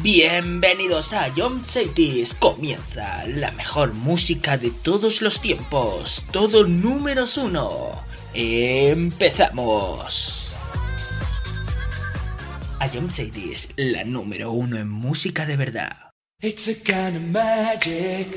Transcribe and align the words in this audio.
Bienvenidos 0.00 1.12
a 1.12 1.30
John 1.36 1.62
Cities. 1.66 2.32
Comienza 2.32 3.26
la 3.26 3.50
mejor 3.52 3.92
música 3.92 4.56
de 4.56 4.70
todos 4.70 5.20
los 5.20 5.42
tiempos. 5.42 6.22
Todo 6.32 6.66
números 6.66 7.36
uno. 7.36 8.02
Empezamos. 8.32 9.84
A 12.80 12.88
John 12.88 13.12
Cities, 13.12 13.68
la 13.76 14.02
número 14.04 14.52
uno 14.52 14.78
en 14.78 14.88
música 14.88 15.44
de 15.44 15.56
verdad. 15.58 15.94
It's 16.40 16.68
a 16.68 16.74
kind 16.74 17.14
of 17.14 17.22
magic. 17.30 18.28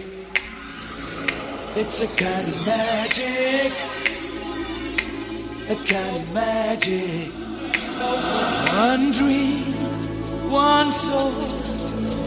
It's 1.77 2.01
a 2.01 2.07
kind 2.17 2.47
of 2.49 2.67
magic. 2.67 3.71
A 5.69 5.75
kind 5.87 6.17
of 6.17 6.33
magic. 6.33 7.31
One 8.77 9.11
dream. 9.13 9.94
one 10.51 10.91
soul, 10.91 11.31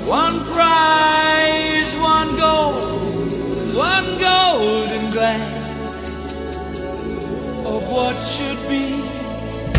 one 0.06 0.44
prize, 0.52 1.96
one 1.98 2.36
goal, 2.36 2.72
one 3.74 4.18
golden 4.18 5.10
glance 5.10 6.10
of 7.66 7.92
what 7.92 8.16
should 8.16 8.60
be. 8.68 9.02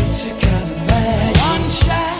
It's 0.08 0.26
a 0.26 0.30
kind 0.30 0.70
of 0.70 0.76
magic. 0.86 1.42
One 1.42 1.70
shot. 1.70 2.19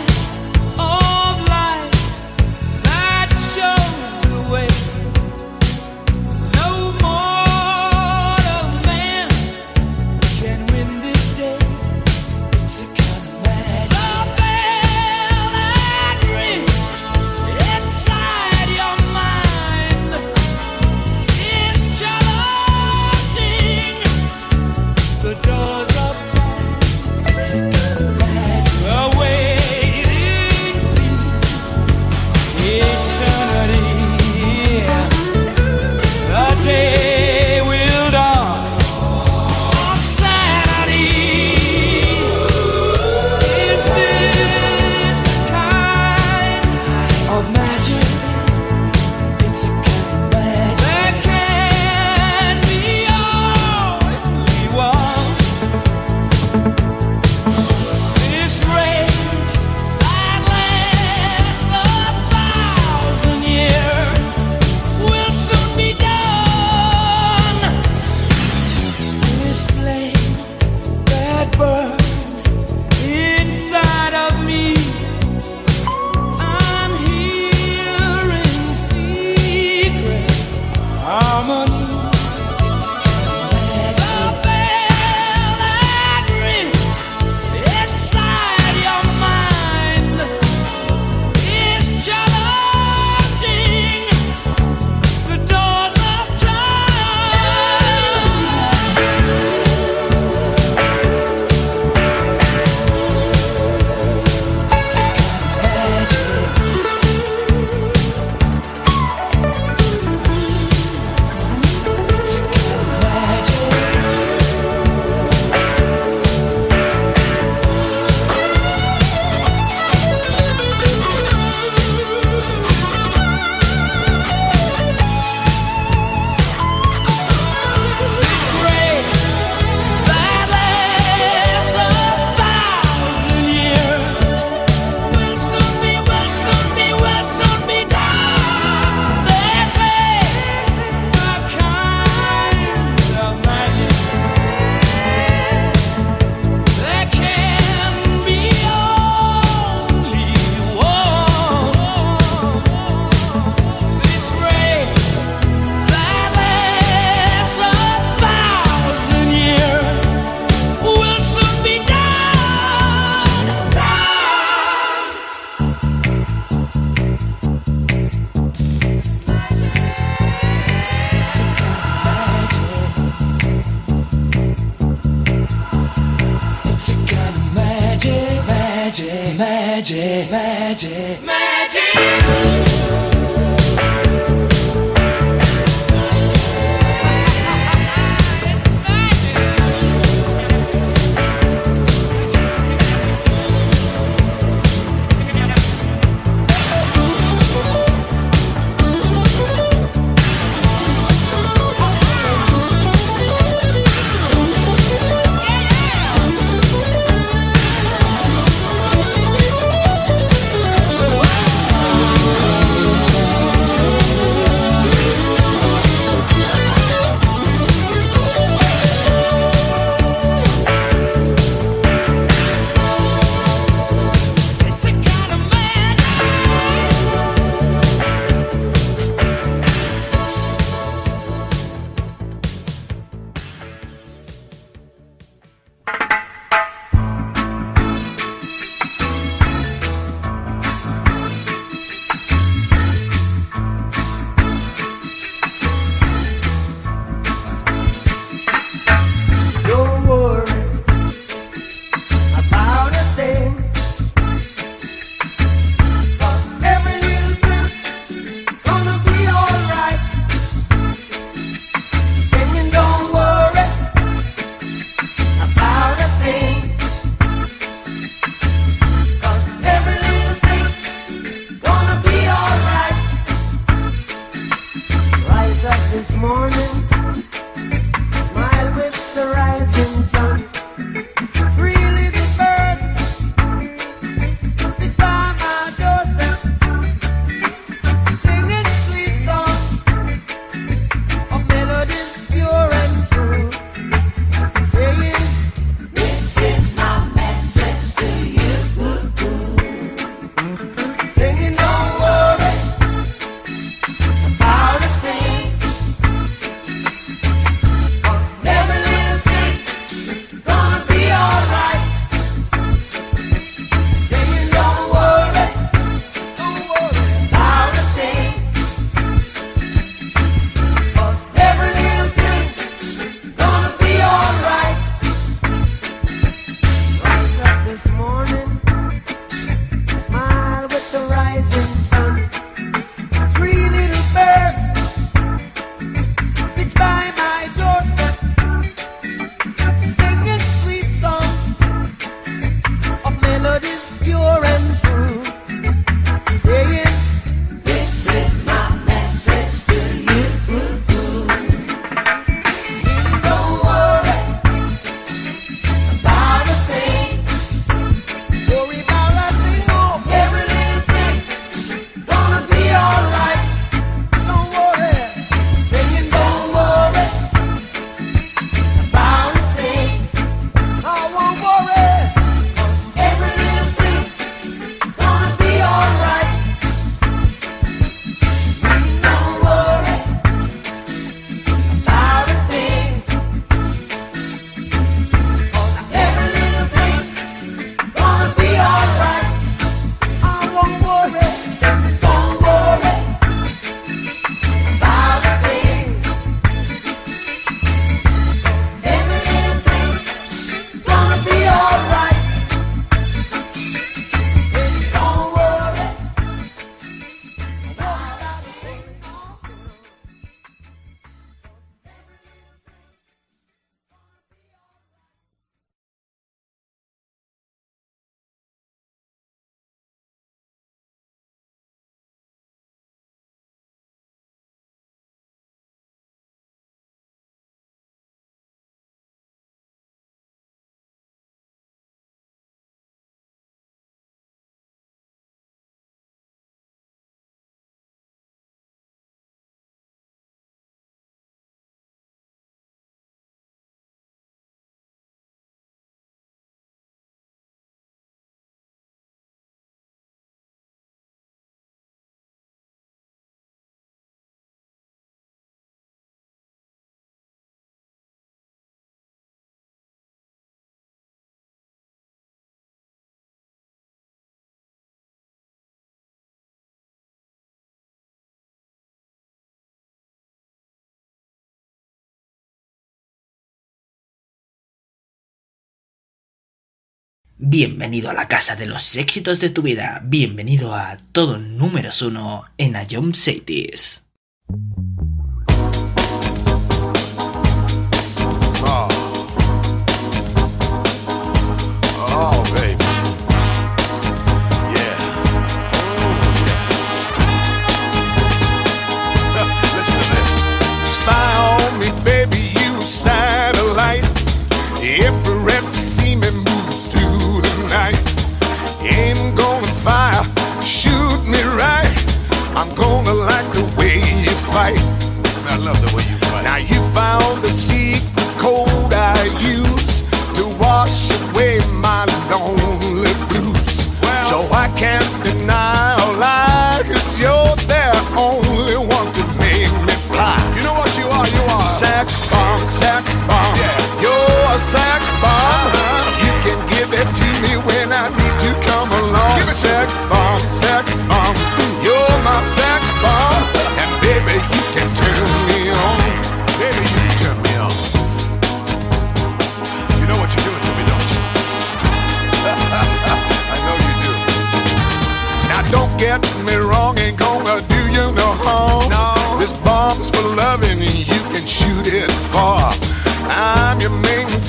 Bienvenido 477.43 478.11
a 478.11 478.13
la 478.13 478.27
casa 478.27 478.55
de 478.55 478.67
los 478.67 478.95
éxitos 478.95 479.39
de 479.39 479.49
tu 479.49 479.63
vida. 479.63 479.99
Bienvenido 480.05 480.75
a 480.75 480.95
todo 481.11 481.39
números 481.39 482.03
uno 482.03 482.43
en 482.55 482.75
Ion 482.87 483.15
Cities. 483.15 484.05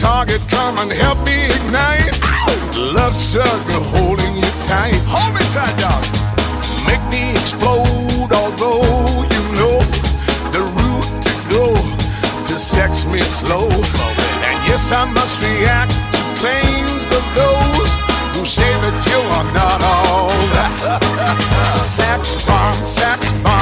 target, 0.02 0.42
come 0.50 0.76
and 0.78 0.90
help 0.90 1.18
me 1.24 1.46
ignite. 1.46 2.10
Love 2.74 3.14
struggle 3.14 3.84
holding 3.94 4.34
you 4.34 4.50
tight. 4.66 4.98
Hold 5.06 5.30
me 5.38 5.44
tight, 5.54 5.70
dog. 5.78 6.02
Make 6.90 7.04
me 7.14 7.30
explode, 7.38 8.30
although 8.34 8.82
you 9.30 9.42
know 9.54 9.78
the 10.50 10.62
route 10.74 11.10
to 11.22 11.32
go 11.54 11.66
to 12.50 12.54
sex 12.58 13.06
me 13.06 13.20
slow. 13.20 13.70
And 14.42 14.58
yes, 14.66 14.90
I 14.90 15.04
must 15.06 15.38
react 15.46 15.94
to 15.94 16.22
claims 16.42 17.04
of 17.14 17.24
those 17.38 17.90
who 18.34 18.42
say 18.44 18.72
that 18.82 18.96
you 19.06 19.20
are 19.38 19.48
not 19.54 19.78
all 19.86 20.34
that. 20.58 21.78
sex 21.78 22.42
bomb, 22.44 22.74
sex 22.82 23.30
bomb. 23.46 23.61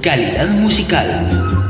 Calidad 0.00 0.48
musical. 0.48 1.65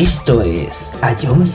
Esto 0.00 0.40
es 0.40 0.94
A 1.02 1.14
John 1.14 1.46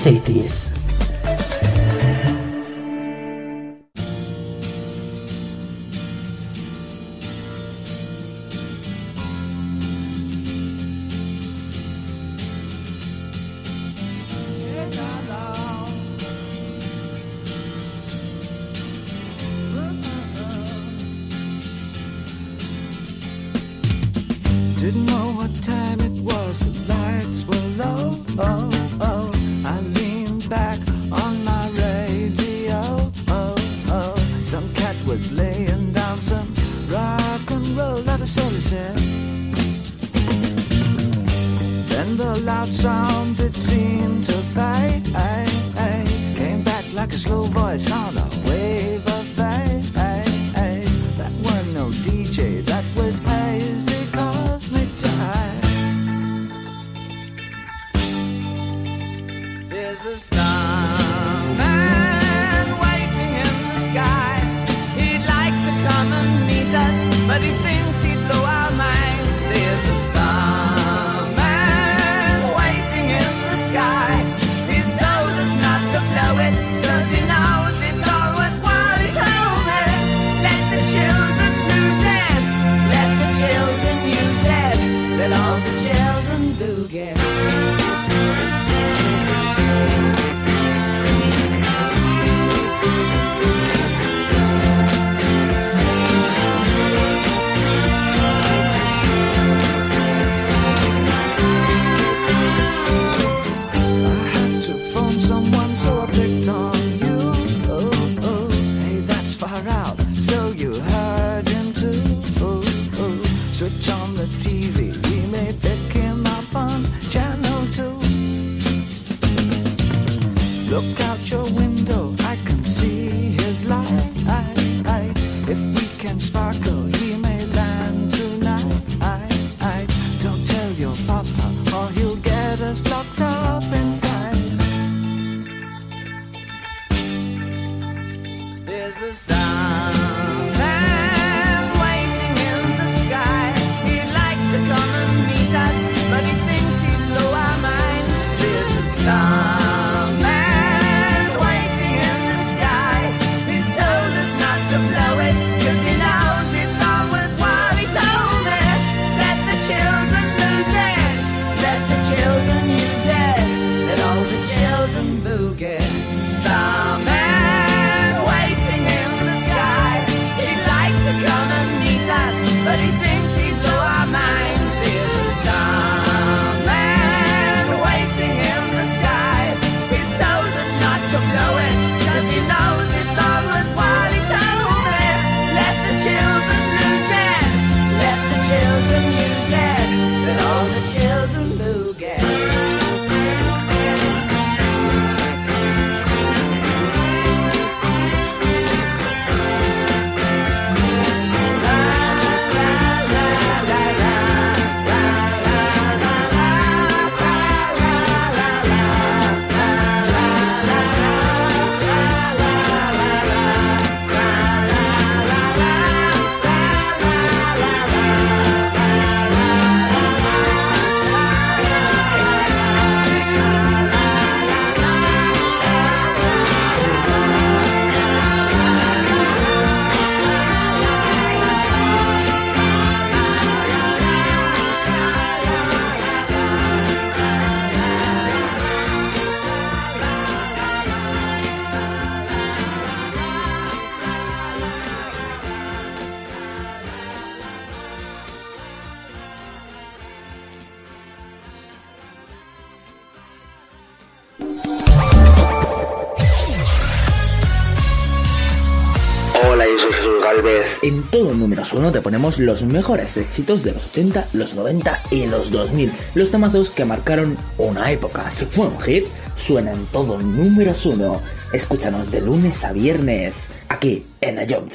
en 260.88 261.02
todo 261.02 261.34
números 261.34 261.74
1 261.74 261.92
te 261.92 262.02
ponemos 262.02 262.38
los 262.38 262.62
mejores 262.62 263.18
éxitos 263.18 263.64
de 263.64 263.72
los 263.72 263.88
80, 263.88 264.28
los 264.34 264.54
90 264.54 265.02
y 265.10 265.26
los 265.26 265.50
2000. 265.50 265.92
Los 266.14 266.30
temazos 266.30 266.70
que 266.70 266.86
marcaron 266.86 267.38
una 267.58 267.92
época. 267.92 268.30
Si 268.30 268.46
fue 268.46 268.68
un 268.68 268.80
hit, 268.80 269.06
suena 269.36 269.72
en 269.72 269.84
todo 269.88 270.20
números 270.22 270.86
1. 270.86 271.22
Escúchanos 271.54 272.12
de 272.12 272.22
lunes 272.22 272.64
a 272.64 272.72
viernes, 272.72 273.50
aquí 273.68 274.06
en 274.22 274.38
Ayom 274.38 274.68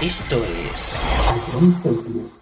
Esto 0.00 0.44
es 0.70 2.37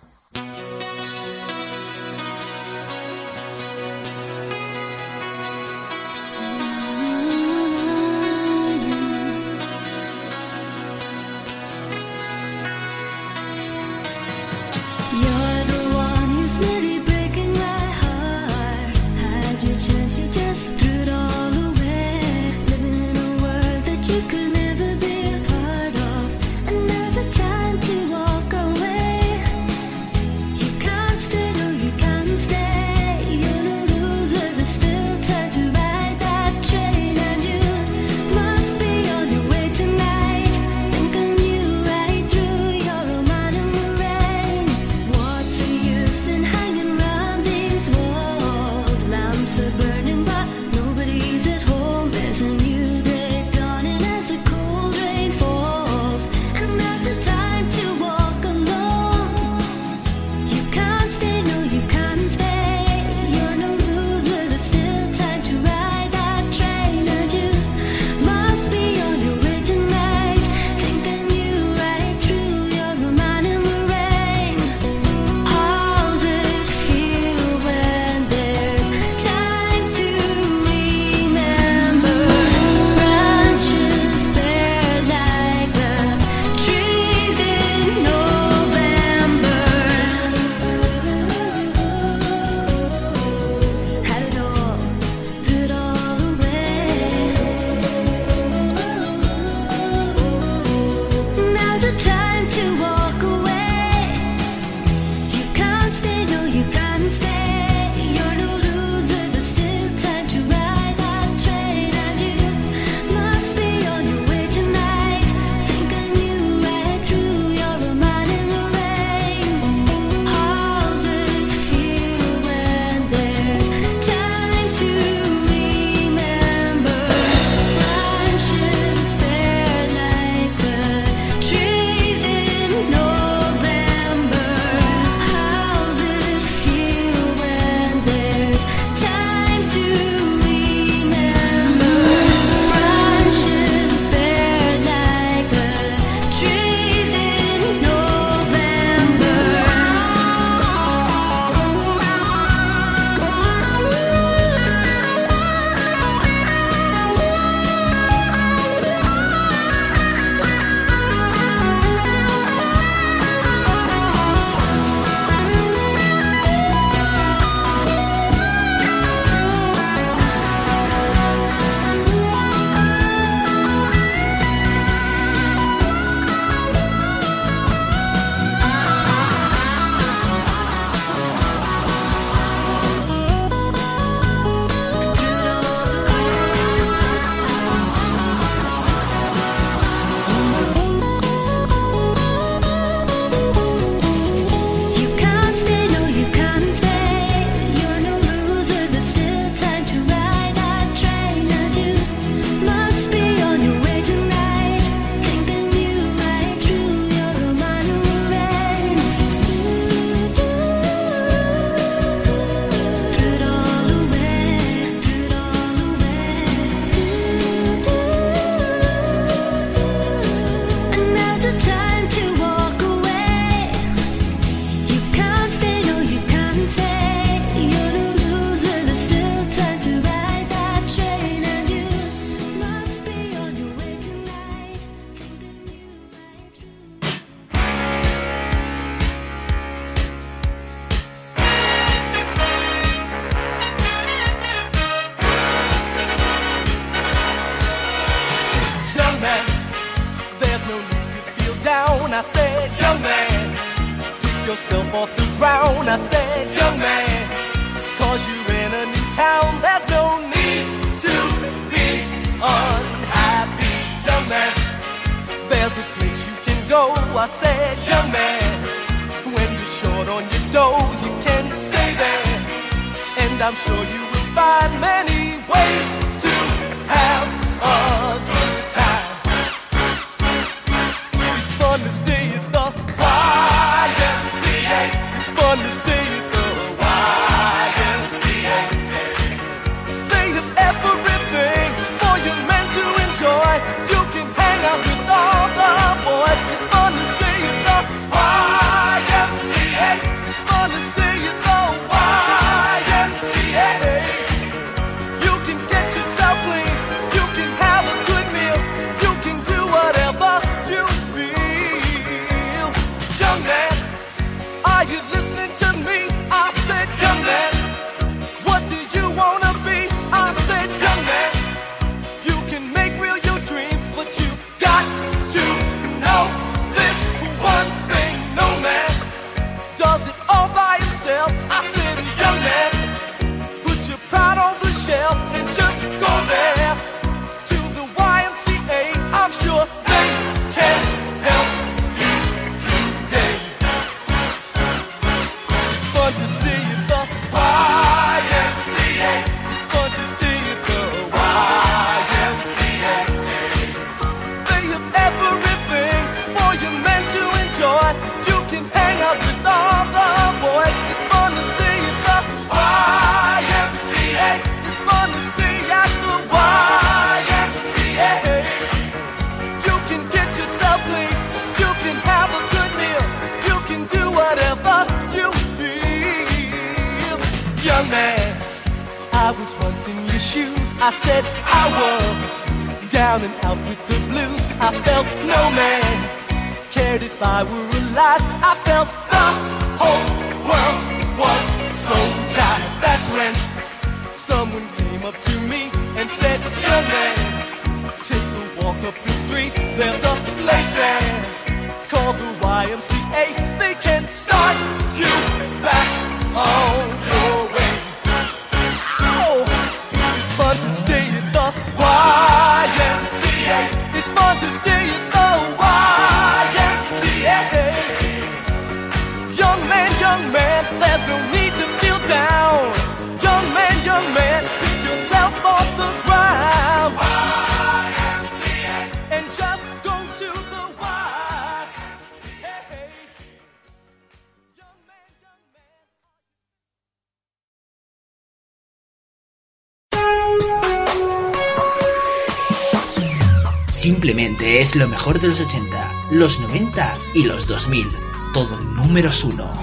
números 448.96 449.24
uno. 449.24 449.55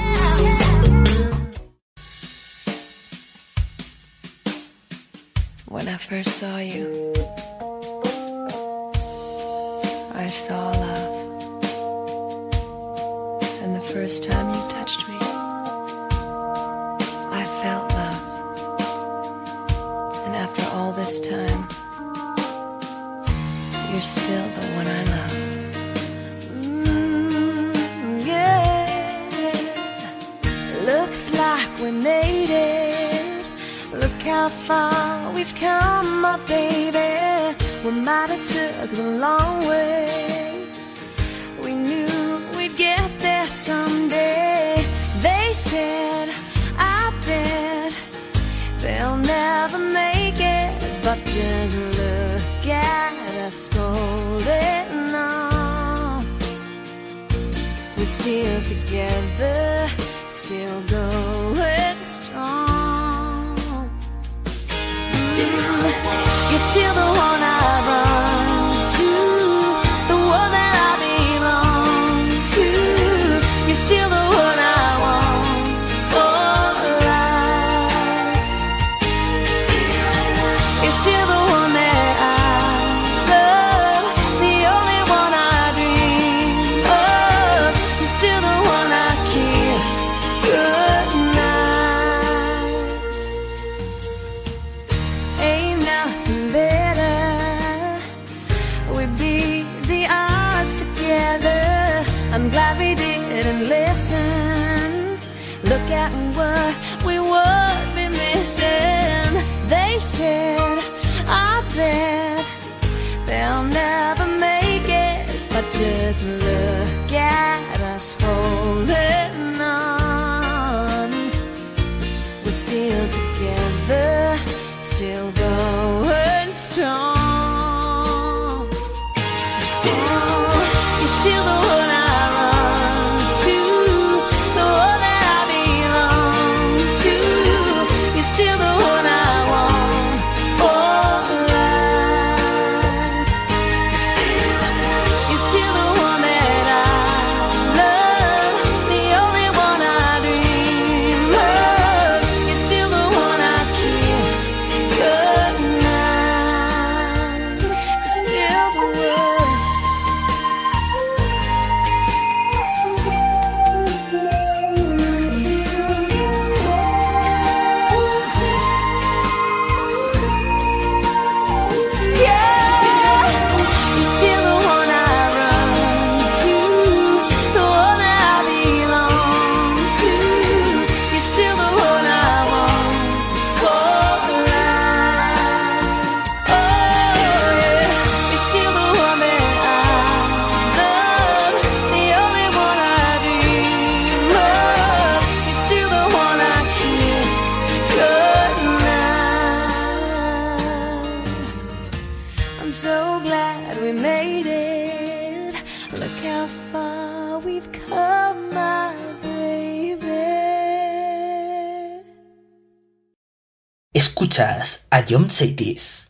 Escuchas 215.06 215.42
a 215.42 216.03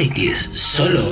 series, 0.00 0.48
solo 0.54 1.09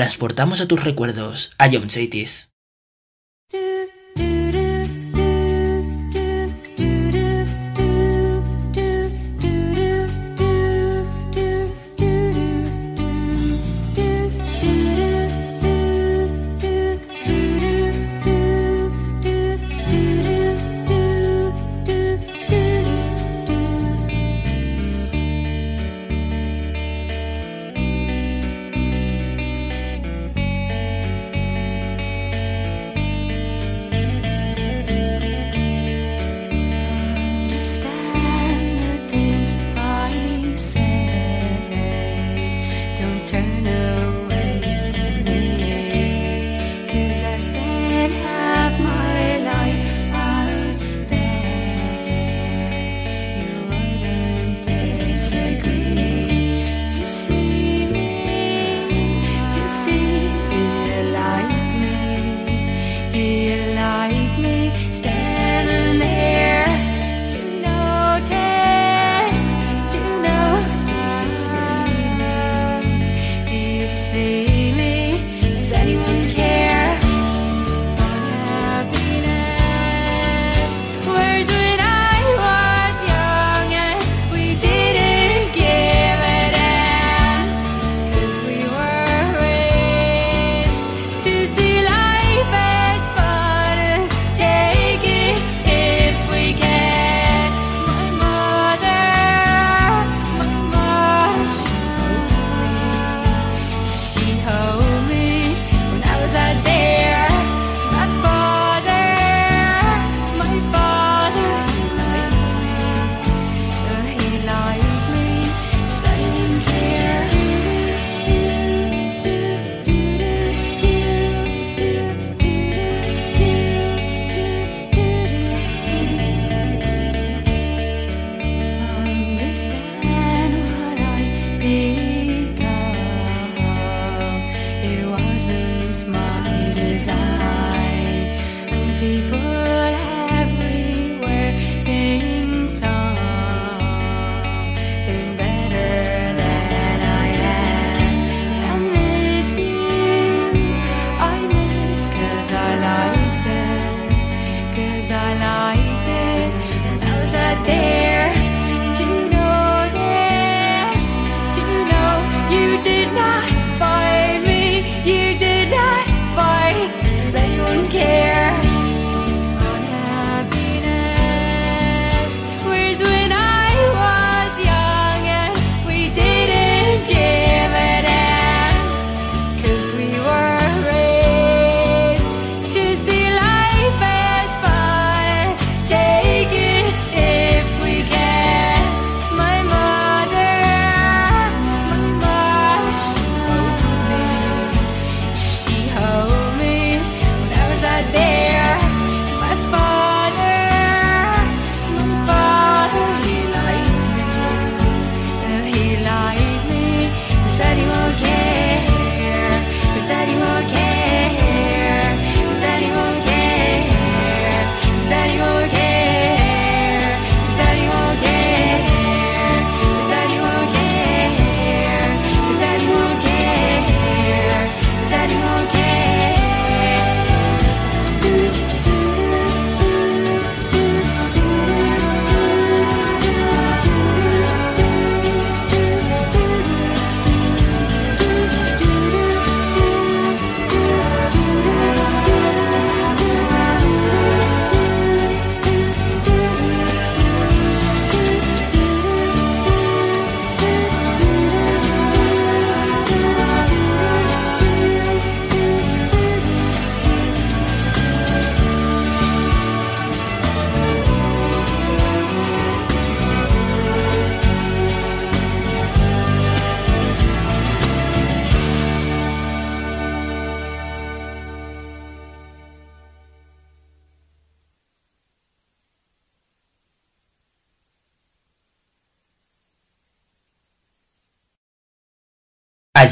transportamos 0.00 0.62
a 0.62 0.66
tus 0.66 0.82
recuerdos, 0.82 1.54
a 1.58 1.68
John 1.70 1.90
Satis. 1.90 2.50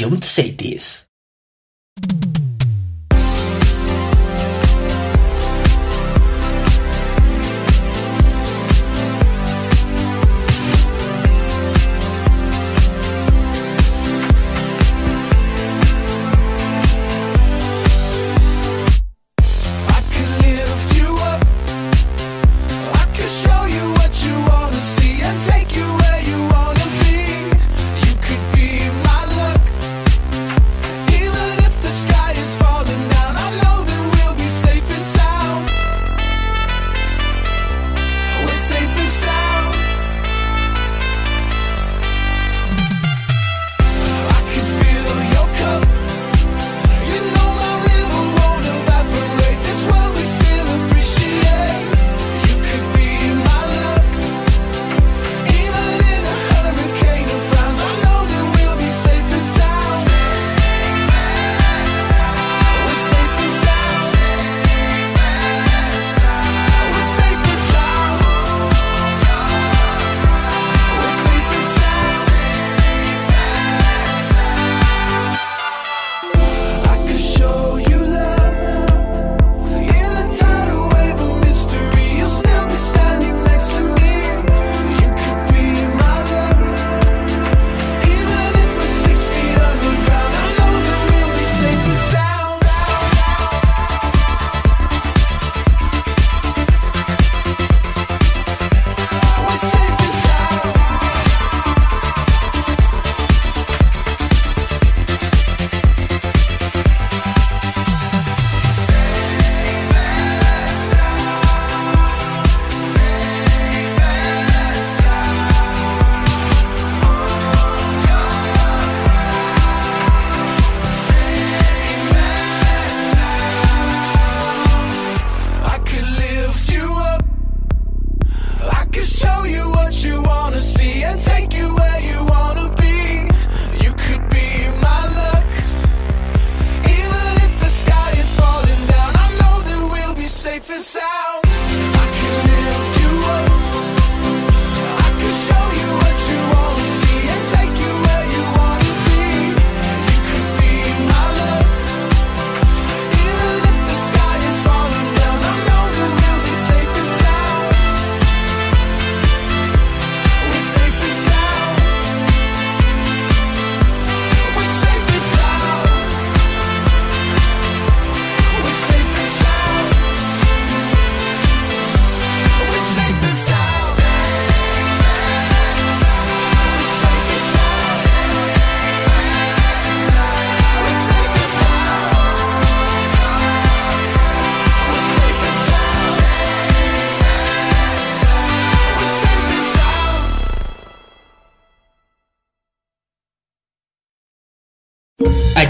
aconteceu 0.09 0.45
em 0.45 0.48
6. 0.48 0.48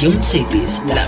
Ion 0.00 0.22
Cities, 0.22 0.80
la 0.94 1.07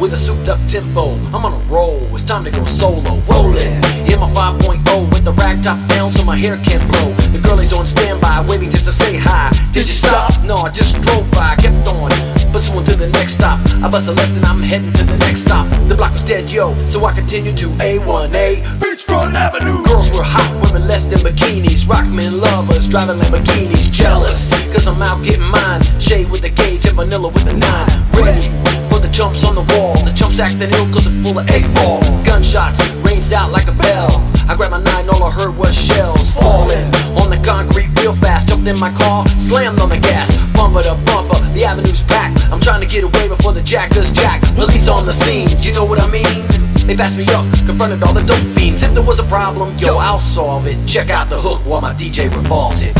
With 0.00 0.14
a 0.14 0.16
souped 0.16 0.48
up 0.48 0.58
tempo, 0.66 1.12
I'm 1.28 1.44
on 1.44 1.52
a 1.52 1.62
roll. 1.68 2.00
It's 2.16 2.24
time 2.24 2.42
to 2.44 2.50
go 2.50 2.64
solo, 2.64 3.20
rolling. 3.28 3.84
Hit 4.08 4.18
my 4.18 4.30
5.0 4.32 5.12
with 5.12 5.24
the 5.24 5.32
rag 5.32 5.62
top 5.62 5.76
down 5.90 6.10
so 6.10 6.24
my 6.24 6.38
hair 6.38 6.56
can 6.64 6.80
blow. 6.88 7.12
The 7.36 7.38
girlie's 7.38 7.74
on 7.74 7.86
standby, 7.86 8.46
waiting 8.48 8.70
just 8.70 8.86
to 8.86 8.92
say 8.92 9.18
hi. 9.18 9.52
Did 9.72 9.88
you 9.88 9.92
stop? 9.92 10.42
No, 10.42 10.56
I 10.56 10.70
just 10.70 10.98
drove 11.02 11.30
by, 11.32 11.54
kept 11.56 11.86
on. 11.86 12.08
Pursuing 12.50 12.86
to 12.86 12.96
the 12.96 13.08
next 13.08 13.34
stop. 13.34 13.60
I 13.84 13.90
bust 13.90 14.08
a 14.08 14.12
left 14.12 14.32
and 14.32 14.44
I'm 14.46 14.62
heading 14.62 14.90
to 14.90 15.04
the 15.04 15.18
next 15.18 15.42
stop. 15.42 15.68
The 15.86 15.94
block 15.94 16.14
was 16.14 16.24
dead, 16.24 16.50
yo, 16.50 16.72
so 16.86 17.04
I 17.04 17.12
continued 17.12 17.58
to 17.58 17.68
A1A. 17.68 18.80
Beachfront 18.80 19.34
Avenue. 19.34 19.84
Girls 19.84 20.08
were 20.16 20.24
hot, 20.24 20.48
women 20.64 20.88
less 20.88 21.04
than 21.04 21.18
bikinis. 21.18 21.84
Rockmen 21.84 22.40
lovers, 22.40 22.88
driving 22.88 23.18
Lamborghinis. 23.18 23.92
Jealous, 23.92 24.48
cause 24.72 24.88
I'm 24.88 25.02
out 25.02 25.22
getting 25.22 25.44
mine. 25.44 25.82
Shade 26.00 26.30
with 26.30 26.40
the 26.40 26.48
gauge 26.48 26.86
and 26.86 26.96
vanilla 26.96 27.28
with 27.28 27.44
the 27.44 27.52
nine. 27.52 28.00
Ready 28.16 28.59
jumps 29.20 29.44
on 29.44 29.54
the 29.54 29.66
wall. 29.76 29.92
The 30.00 30.12
jumps 30.16 30.40
acting 30.40 30.72
ill 30.72 30.88
cause 30.88 31.04
it's 31.04 31.20
full 31.20 31.38
of 31.38 31.44
eight 31.50 31.68
ball. 31.76 32.00
Gunshots 32.24 32.80
ranged 33.04 33.34
out 33.34 33.52
like 33.52 33.68
a 33.68 33.76
bell. 33.76 34.08
I 34.48 34.56
grabbed 34.56 34.72
my 34.72 34.80
nine, 34.80 35.10
all 35.10 35.22
I 35.24 35.30
heard 35.30 35.54
was 35.58 35.76
shells 35.76 36.32
falling 36.32 36.88
on 37.20 37.28
the 37.28 37.36
concrete 37.44 37.92
real 38.00 38.14
fast. 38.16 38.48
Jumped 38.48 38.66
in 38.66 38.78
my 38.80 38.90
car, 38.96 39.28
slammed 39.36 39.78
on 39.78 39.90
the 39.90 40.00
gas, 40.00 40.32
bumper 40.56 40.82
to 40.82 40.96
bumper. 41.04 41.36
The 41.52 41.66
avenue's 41.68 42.02
packed. 42.04 42.48
I'm 42.48 42.62
trying 42.62 42.80
to 42.80 42.88
get 42.88 43.04
away 43.04 43.28
before 43.28 43.52
the 43.52 43.60
jackers 43.60 44.10
jack. 44.10 44.40
Police 44.56 44.88
on 44.88 45.04
the 45.04 45.12
scene, 45.12 45.50
you 45.60 45.74
know 45.74 45.84
what 45.84 46.00
I 46.00 46.08
mean? 46.10 46.40
They 46.88 46.96
passed 46.96 47.18
me 47.18 47.26
up, 47.36 47.44
confronted 47.68 48.02
all 48.02 48.14
the 48.14 48.24
dope 48.24 48.40
fiends. 48.56 48.82
If 48.82 48.94
there 48.94 49.04
was 49.04 49.18
a 49.18 49.24
problem, 49.24 49.76
yo, 49.76 49.98
I'll 49.98 50.18
solve 50.18 50.66
it. 50.66 50.78
Check 50.88 51.10
out 51.10 51.28
the 51.28 51.38
hook 51.38 51.60
while 51.66 51.82
my 51.82 51.92
DJ 51.92 52.34
revolves 52.34 52.82
it. 52.82 52.96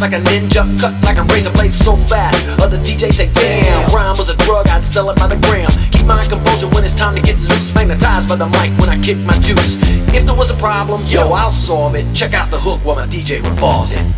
Like 0.00 0.12
a 0.12 0.20
ninja 0.20 0.64
Cut 0.80 0.94
like 1.04 1.18
a 1.18 1.24
razor 1.24 1.50
blade 1.52 1.74
so 1.74 1.96
fast. 1.96 2.36
Other 2.60 2.78
DJs 2.78 3.12
say 3.12 3.30
damn 3.34 3.92
Rhyme 3.92 4.16
was 4.16 4.28
a 4.28 4.36
drug 4.36 4.66
I'd 4.68 4.84
sell 4.84 5.10
it 5.10 5.16
by 5.16 5.28
the 5.28 5.36
gram. 5.46 5.70
Keep 5.92 6.06
my 6.06 6.24
composure 6.24 6.68
when 6.68 6.84
it's 6.84 6.94
time 6.94 7.14
to 7.14 7.22
get 7.22 7.38
loose. 7.38 7.74
Magnetized 7.74 8.28
by 8.28 8.36
the 8.36 8.46
mic 8.46 8.72
when 8.80 8.88
I 8.88 9.00
kick 9.02 9.18
my 9.18 9.36
juice. 9.38 9.76
If 10.14 10.24
there 10.26 10.34
was 10.34 10.50
a 10.50 10.56
problem, 10.56 11.04
yo, 11.06 11.32
I'll 11.32 11.50
solve 11.50 11.94
it. 11.94 12.06
Check 12.14 12.34
out 12.34 12.50
the 12.50 12.58
hook 12.58 12.84
while 12.84 12.96
my 12.96 13.06
DJ 13.06 13.42
revolves 13.42 13.92
it 13.92 14.09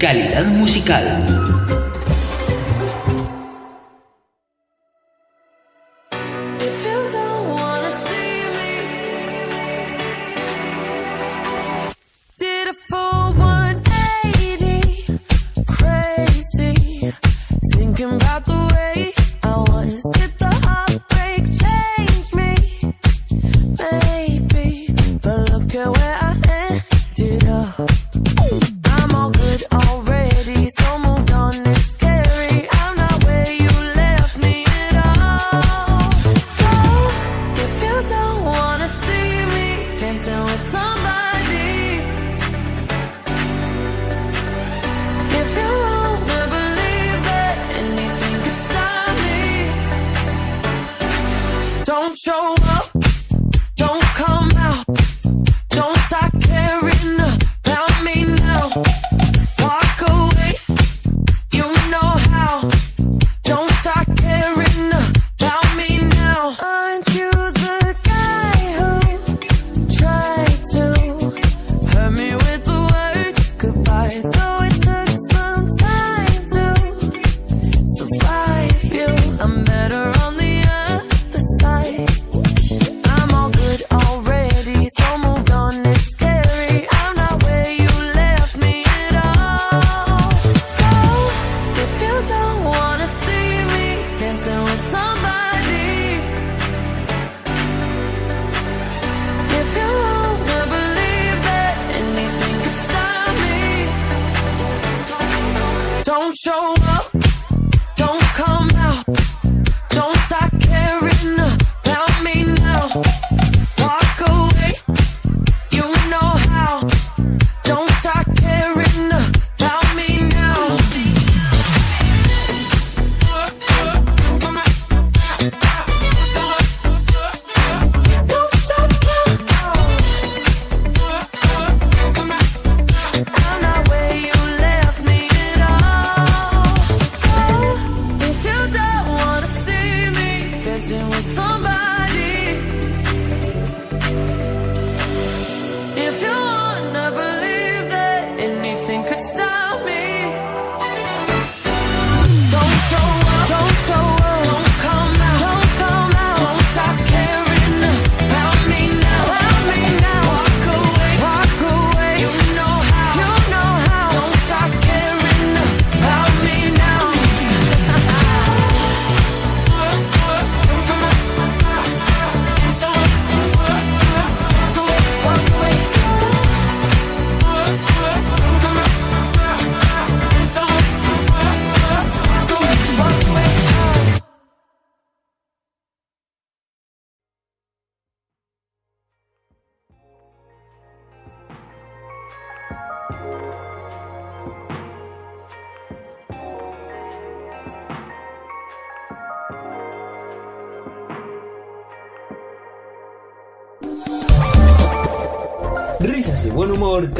Calidad 0.00 0.46
musical. 0.46 1.19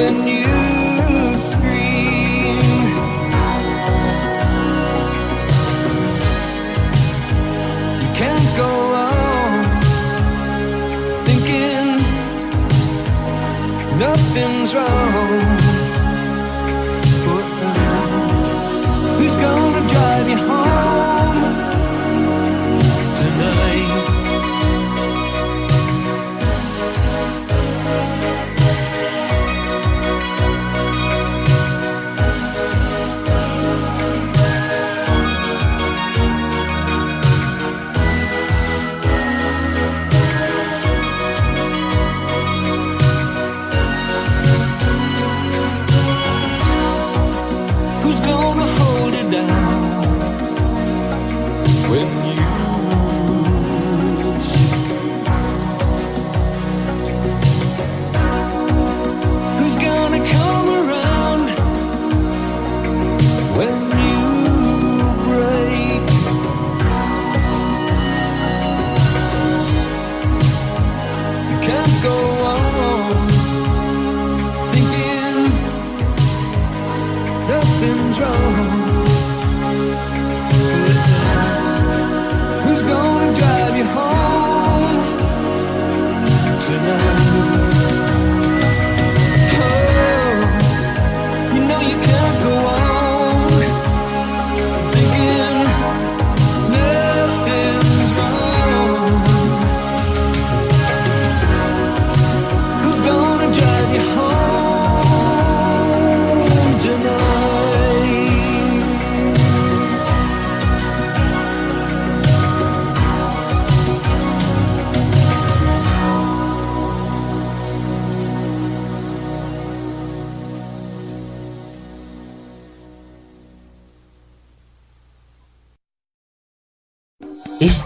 When 0.00 0.26
you 0.26 0.69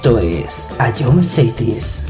Esto 0.05 0.19
es 0.19 0.71
A 0.79 0.93
John 0.93 1.25
Cities. 1.25 2.04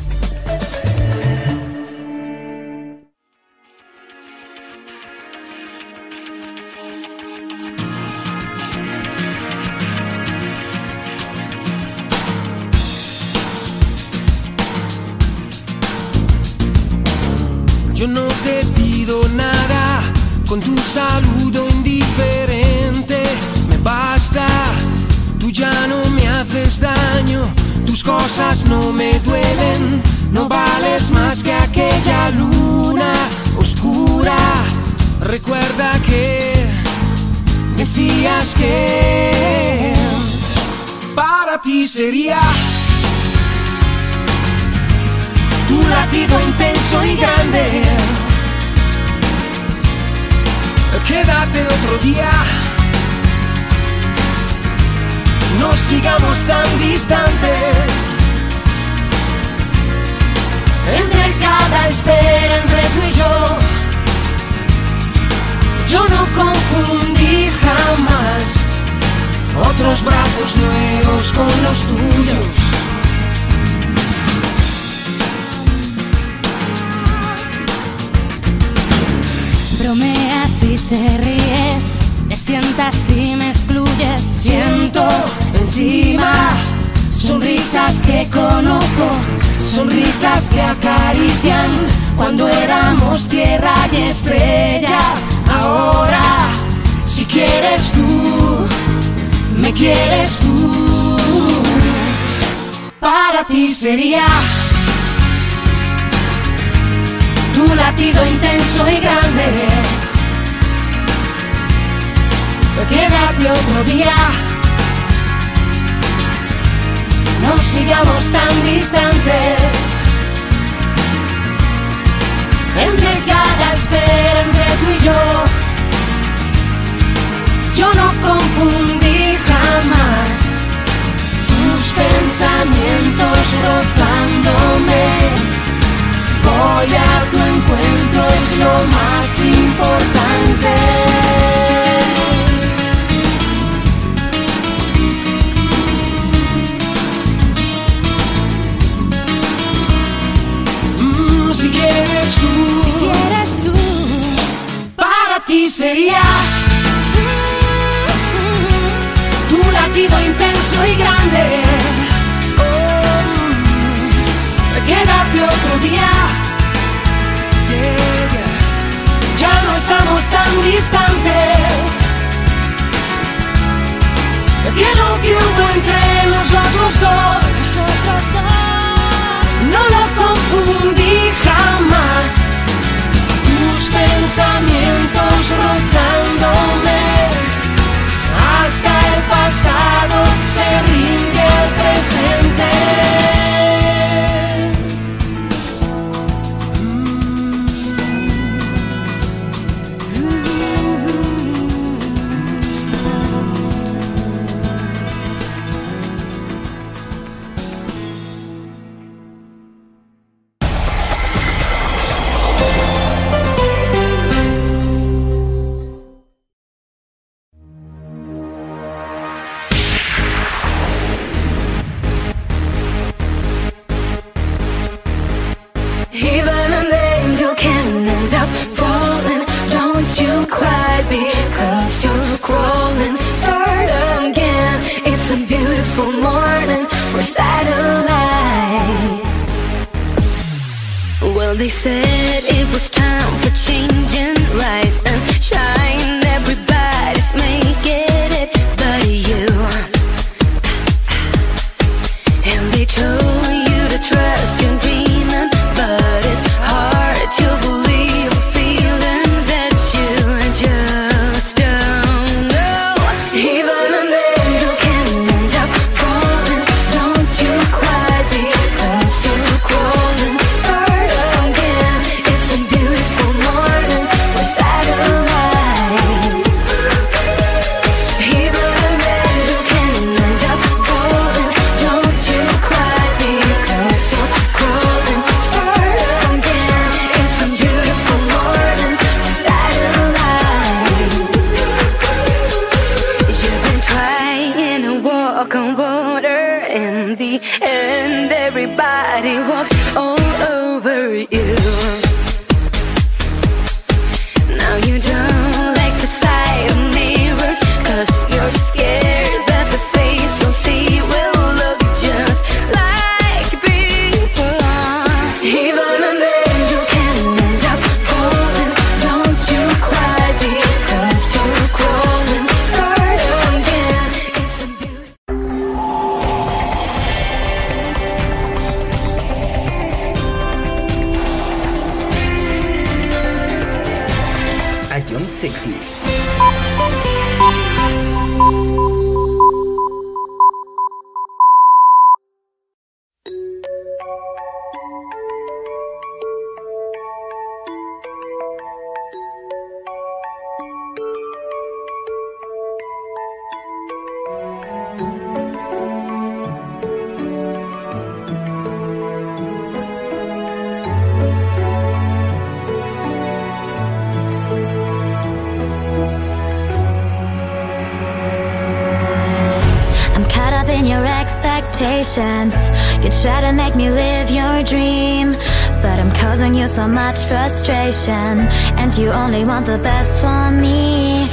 So 376.74 376.88
much 376.88 377.22
frustration. 377.26 378.34
And 378.80 378.90
you 378.98 379.10
only 379.10 379.44
want 379.44 379.64
the 379.66 379.78
best 379.78 380.20
for 380.20 380.50
me. 380.50 381.28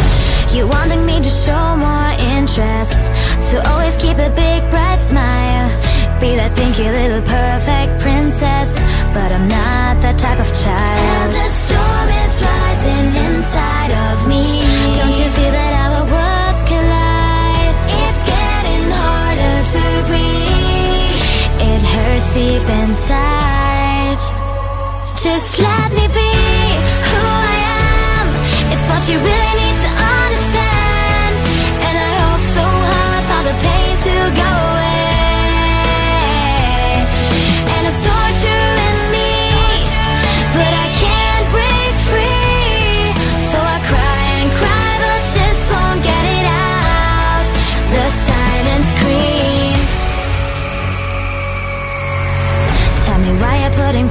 You 0.55 0.67
wanting 0.67 1.03
me 1.03 1.17
to 1.17 1.31
show 1.45 1.65
more 1.87 2.11
interest, 2.37 3.01
to 3.49 3.55
always 3.69 3.95
keep 3.97 4.17
a 4.17 4.29
big 4.43 4.61
bright 4.69 5.01
smile. 5.09 5.69
Be 6.21 6.35
that 6.35 6.53
pinky 6.55 6.87
little 6.99 7.23
perfect 7.25 7.91
princess, 8.05 8.69
but 9.15 9.29
I'm 9.35 9.47
not 9.47 9.93
that 10.03 10.17
type 10.19 10.39
of 10.45 10.49
child. 10.63 11.09
And 11.17 11.31
the 11.33 11.49
storm 11.63 12.09
is 12.23 12.33
rising 12.49 13.07
inside 13.25 13.93
of 14.09 14.17
me. 14.31 14.45
Don't 14.99 15.17
you 15.21 15.29
feel 15.37 15.53
that 15.57 15.73
our 15.81 16.01
worlds 16.13 16.61
collide? 16.69 17.75
It's 18.03 18.21
getting 18.29 18.85
harder 19.01 19.57
to 19.73 19.83
breathe. 20.09 21.21
It 21.71 21.81
hurts 21.93 22.29
deep 22.37 22.65
inside. 22.83 23.40
Just 25.23 25.59
let 25.59 25.91
me 25.93 26.07
be 26.07 26.31
who 27.07 27.19
I 27.21 27.55
am. 28.17 28.27
It's 28.73 28.85
what 28.89 29.03
you 29.07 29.19
really 29.19 29.53
need 29.61 29.80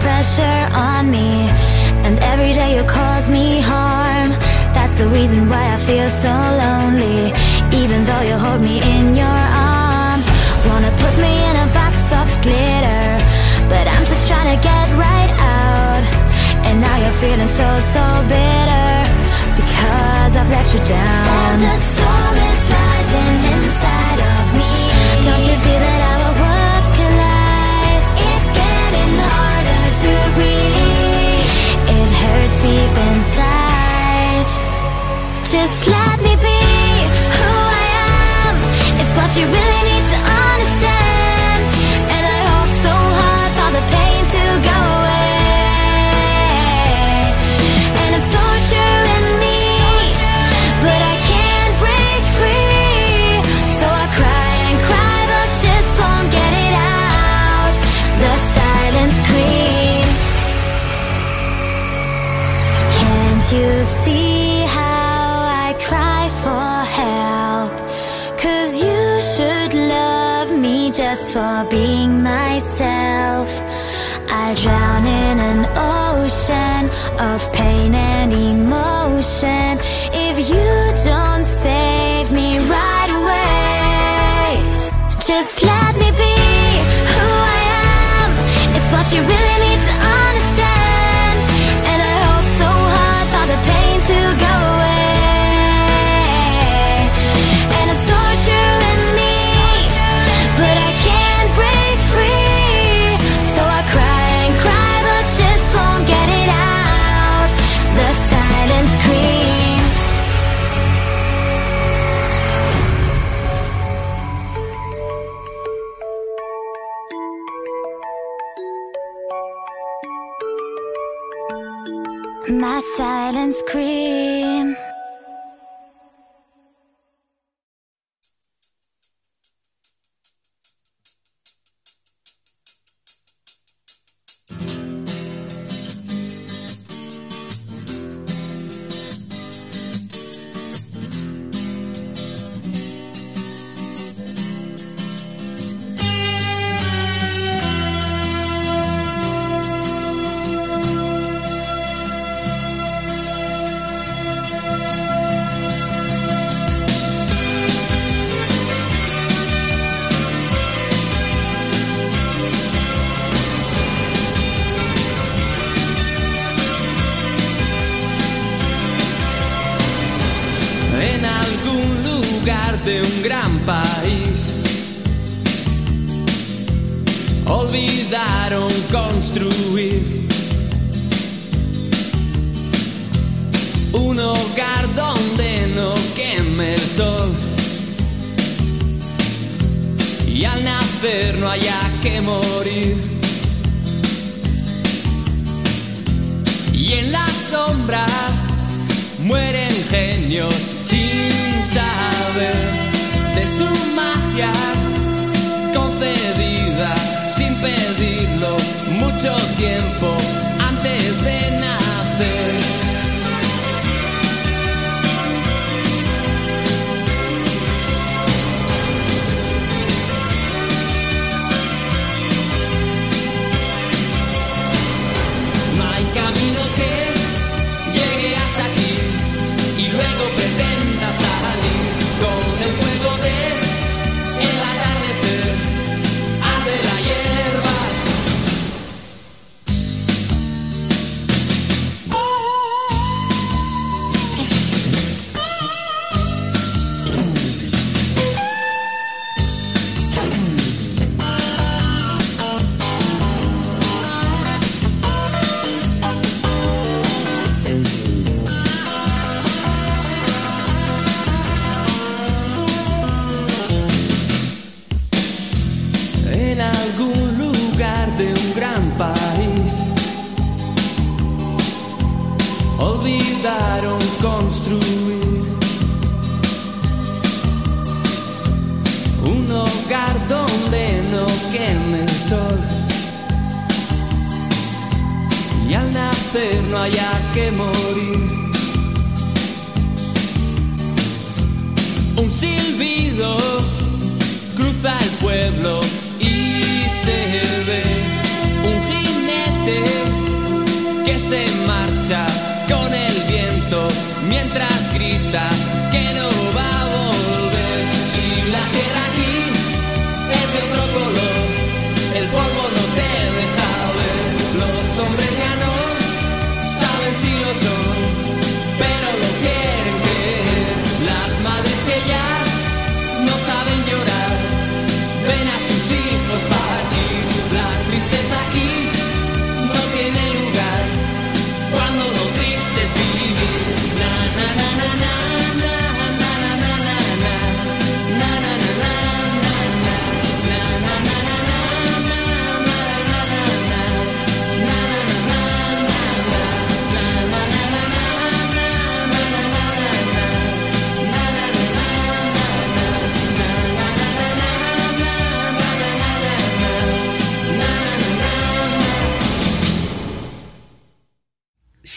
pressure 0.01 0.61
on 0.73 1.11
me. 1.11 1.31
And 2.05 2.19
every 2.33 2.53
day 2.53 2.77
you 2.77 2.85
cause 2.85 3.29
me 3.29 3.61
harm. 3.61 4.31
That's 4.77 4.97
the 4.99 5.09
reason 5.09 5.49
why 5.49 5.65
I 5.77 5.79
feel 5.89 6.09
so 6.25 6.35
lonely. 6.65 7.23
Even 7.81 8.05
though 8.09 8.25
you 8.31 8.37
hold 8.45 8.61
me 8.71 8.77
in 8.97 9.15
your 9.15 9.41
arms. 9.77 10.27
Wanna 10.69 10.93
put 11.05 11.15
me 11.25 11.33
in 11.49 11.55
a 11.67 11.69
box 11.79 11.95
of 12.21 12.27
glitter. 12.45 13.07
But 13.73 13.85
I'm 13.93 14.05
just 14.13 14.25
trying 14.29 14.51
to 14.55 14.59
get 14.71 14.87
right 15.07 15.33
out. 15.61 16.03
And 16.67 16.81
now 16.81 16.97
you're 17.03 17.19
feeling 17.25 17.53
so, 17.61 17.69
so 17.95 18.05
bitter. 18.33 18.91
Because 19.61 20.33
I've 20.41 20.51
let 20.57 20.67
you 20.75 20.81
down. 20.97 21.53
And 21.53 21.61
the 21.69 21.77
storm 21.93 22.37
is 22.51 22.63
rising 22.77 23.35
inside 23.55 24.21
of 24.35 24.47
me. 24.61 24.75
Don't 25.27 25.45
you 25.49 25.57
feel 25.65 25.81
that 25.87 26.01
our 26.11 26.20
you 39.41 39.47
really 39.47 39.80
for 71.33 71.65
being 71.71 72.23
myself. 72.25 73.51
I 74.29 74.55
drown 74.63 75.07
in 75.07 75.39
an 75.39 75.63
ocean 75.77 76.91
of 77.21 77.53
pain 77.53 77.60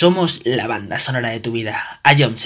Somos 0.00 0.40
la 0.44 0.66
banda 0.66 0.98
sonora 0.98 1.28
de 1.28 1.40
tu 1.40 1.52
vida. 1.52 2.00
A 2.02 2.16
Jump 2.16 2.38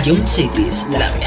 I 0.00 0.02
don't 0.02 0.26
say 0.26 0.48
this. 0.48 1.19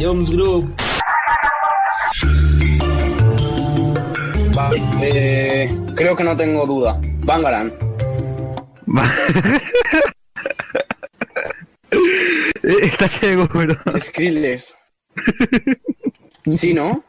Jones 0.00 0.30
Group. 0.30 0.74
Eh, 5.00 5.76
creo 5.94 6.16
que 6.16 6.24
no 6.24 6.36
tengo 6.36 6.66
duda. 6.66 7.00
Bangaran. 7.24 7.72
Está 12.62 13.08
ciego, 13.08 13.48
pero. 13.52 13.74
Skrillex. 13.98 14.76
¿Sí, 16.48 16.74
no? 16.74 17.02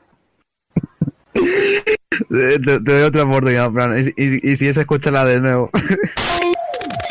Te, 1.34 2.58
doy 2.60 3.02
otra 3.04 3.24
oportunidad, 3.24 3.72
Fran. 3.72 4.14
Y, 4.18 4.52
y, 4.52 4.56
si 4.56 4.68
es, 4.68 4.78
escúchala 4.78 5.26
de 5.26 5.40
nuevo. 5.40 5.70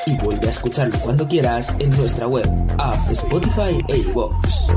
y 0.06 0.16
vuelve 0.18 0.46
a 0.46 0.50
escucharlo 0.50 0.98
cuando 1.00 1.28
quieras 1.28 1.74
en 1.78 1.90
nuestra 1.90 2.26
web, 2.26 2.48
app, 2.78 3.10
Spotify 3.10 3.84
e 3.88 3.98
iVoox. 3.98 4.68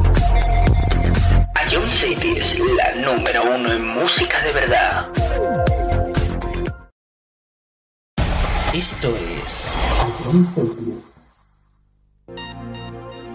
música 4.01 4.41
de 4.41 4.51
verdad. 4.51 5.11
Esto 8.73 9.15
es. 9.15 9.67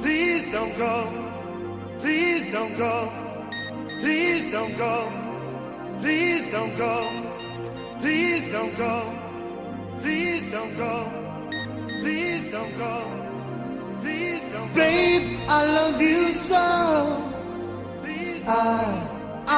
Please 0.03 0.51
don't 0.51 0.77
go. 0.77 0.95
Please 2.01 2.51
don't 2.53 2.77
go. 2.77 3.11
Please 4.01 4.51
don't 4.51 4.77
go. 4.77 5.09
Please 6.01 6.51
don't 6.51 6.77
go. 6.77 7.05
Please 8.01 8.51
don't 8.51 8.77
go. 8.77 9.03
Please 10.03 10.53
don't 10.53 10.77
go. 10.79 11.03
Please 12.03 12.51
don't 12.51 12.79
go. 12.79 12.95
Please 14.03 14.41
don't 14.53 14.69
go. 14.69 14.75
Babe, 14.75 15.39
I 15.49 15.65
love 15.79 16.01
you 16.03 16.33
so. 16.33 17.23
Please 18.03 18.41
don't. 18.45 18.86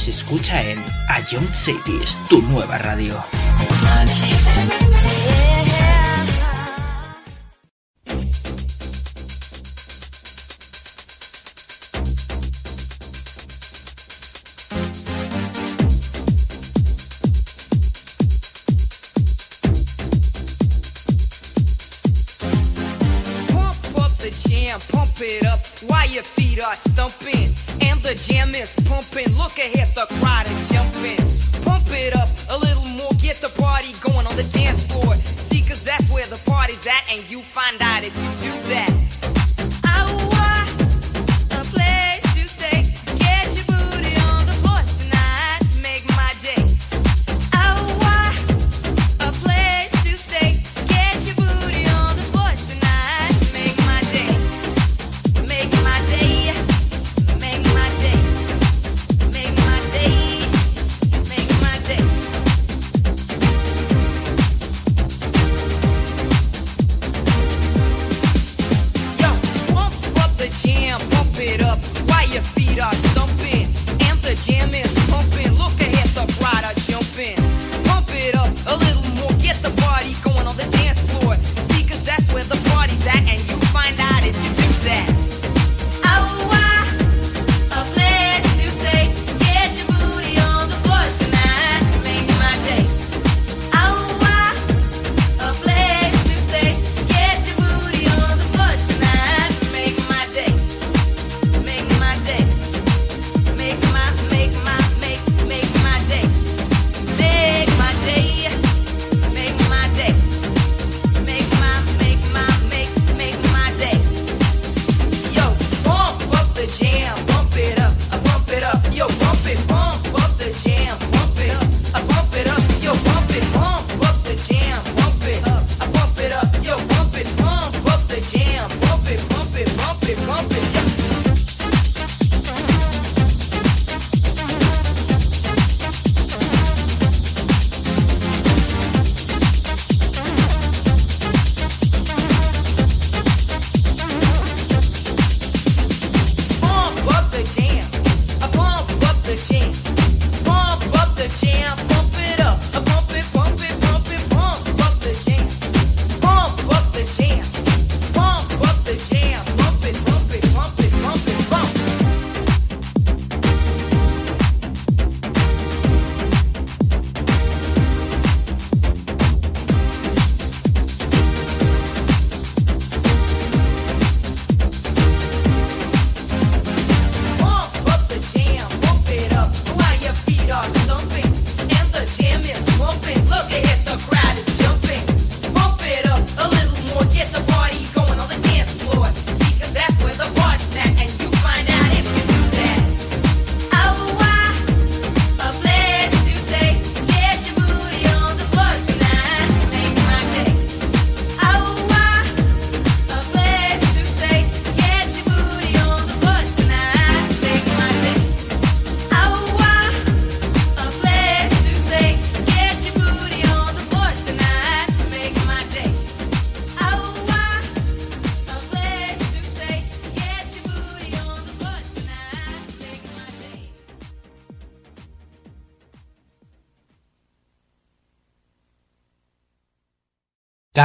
nos 0.00 0.08
escucha 0.08 0.62
en 0.62 0.82
Ion 1.30 1.46
Cities, 1.54 2.16
tu 2.30 2.40
nueva 2.42 2.78
radio. 2.78 3.39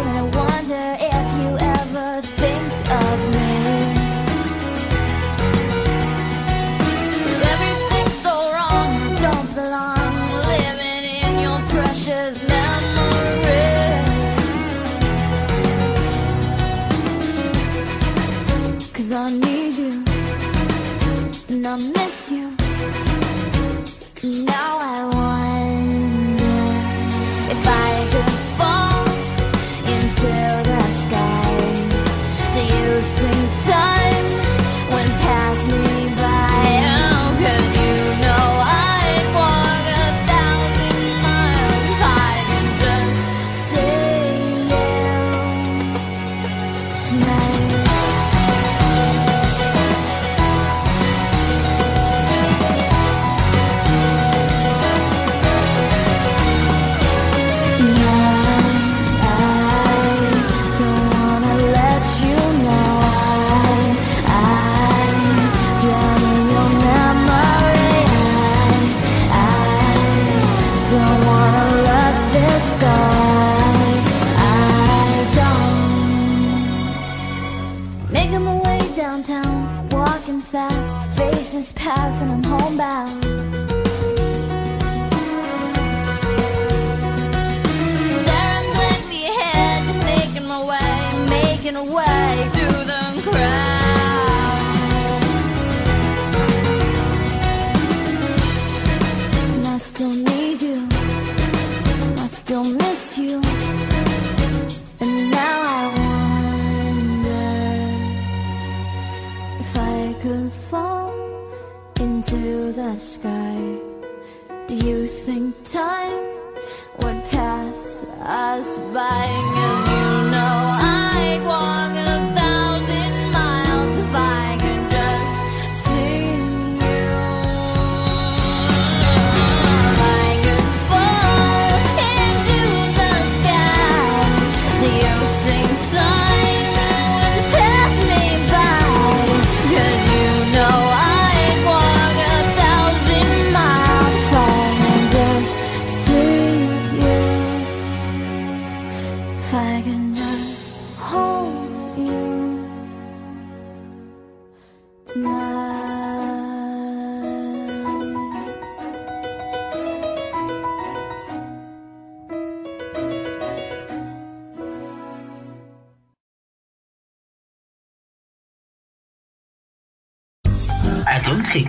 and 0.00 0.18
I 0.18 0.22
wonder 0.22 0.84
if 0.98 1.28
you 1.40 1.50
ever 1.58 2.29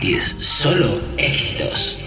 compartir 0.02 0.22
solo 0.44 1.00
éxitos. 1.18 2.00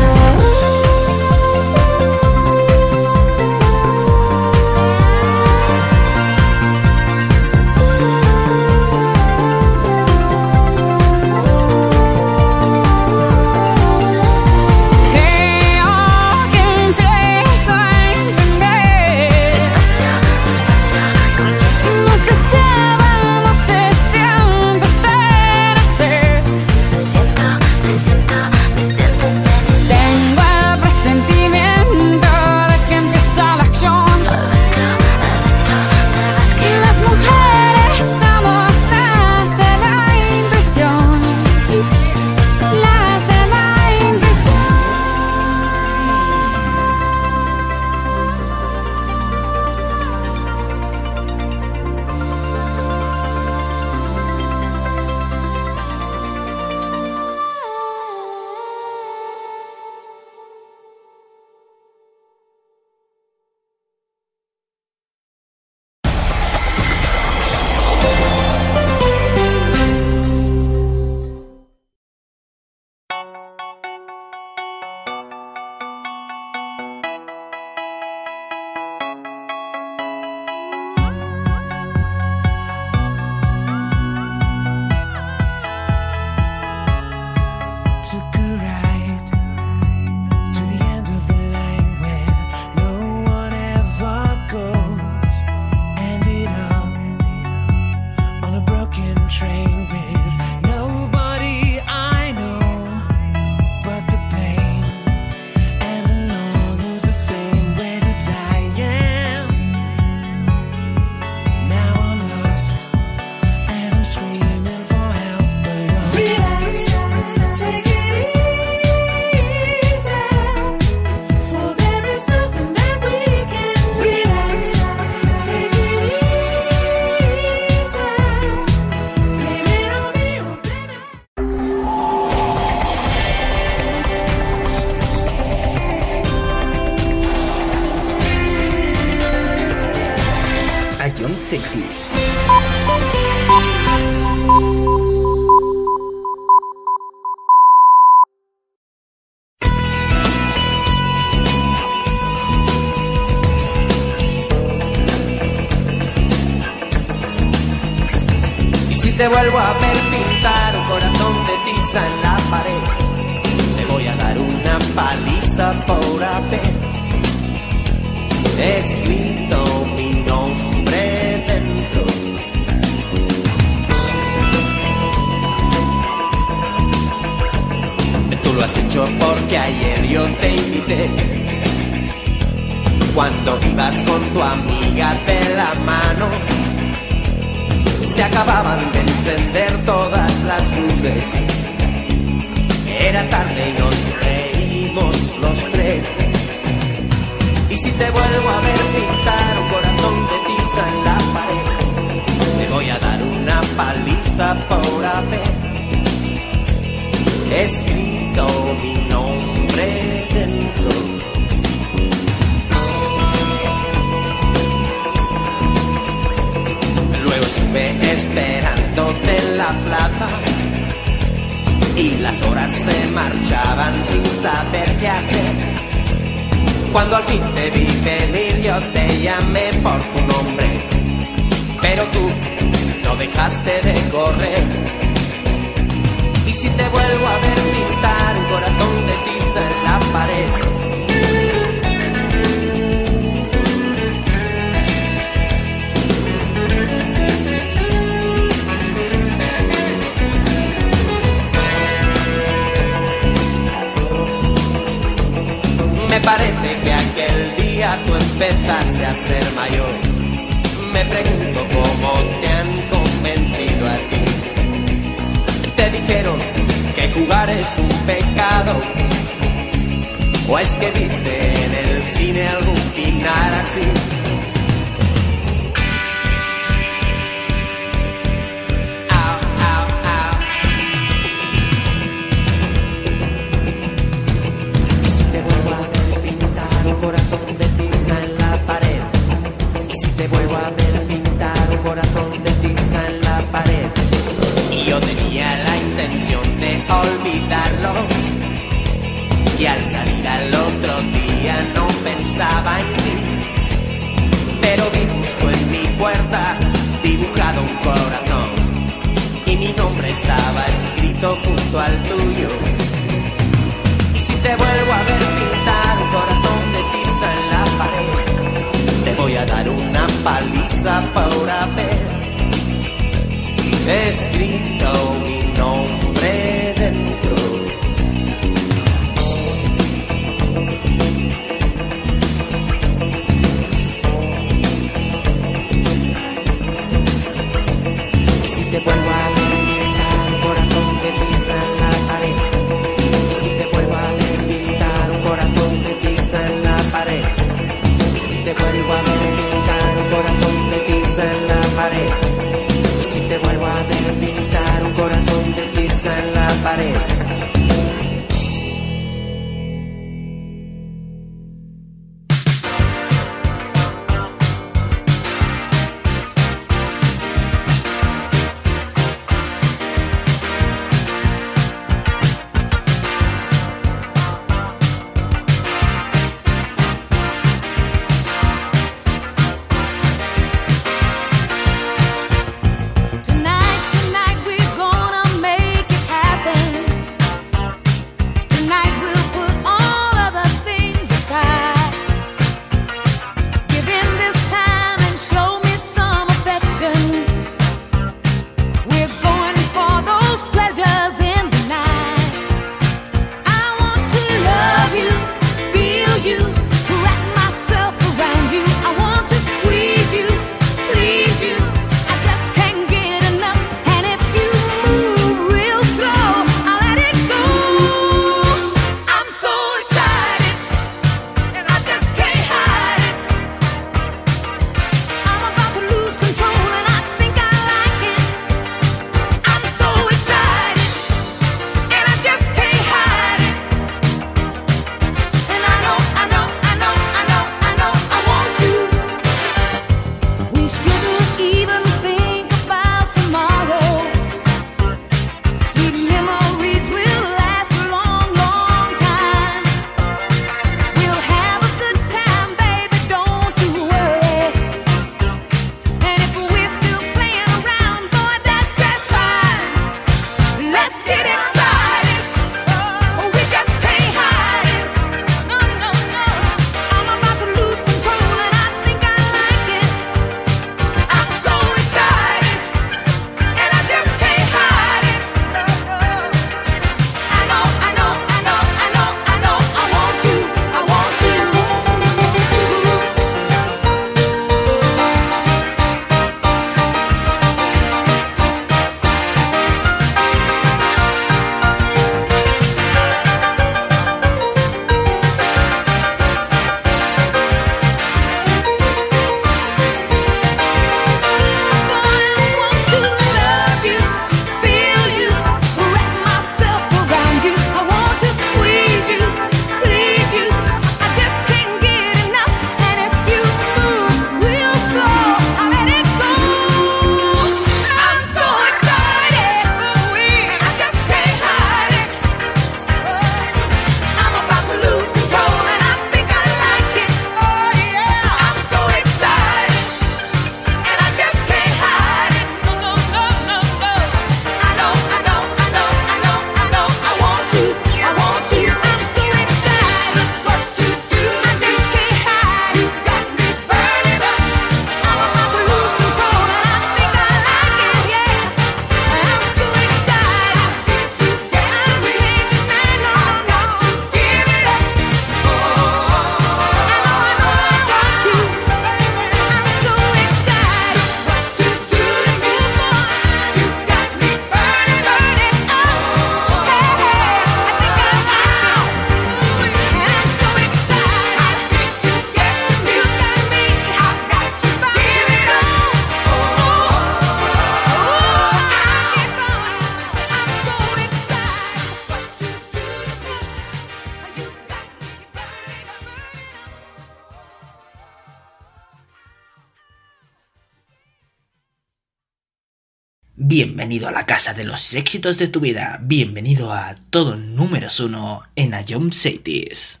Bienvenido 593.54 594.08
a 594.08 594.12
la 594.12 594.24
casa 594.24 594.54
de 594.54 594.64
los 594.64 594.94
éxitos 594.94 595.36
de 595.36 595.46
tu 595.46 595.60
vida. 595.60 595.98
Bienvenido 596.00 596.72
a 596.72 596.94
todo 597.10 597.36
números 597.36 598.00
uno 598.00 598.44
en 598.56 598.72
Ayom 598.72 599.12
Cities. 599.12 600.00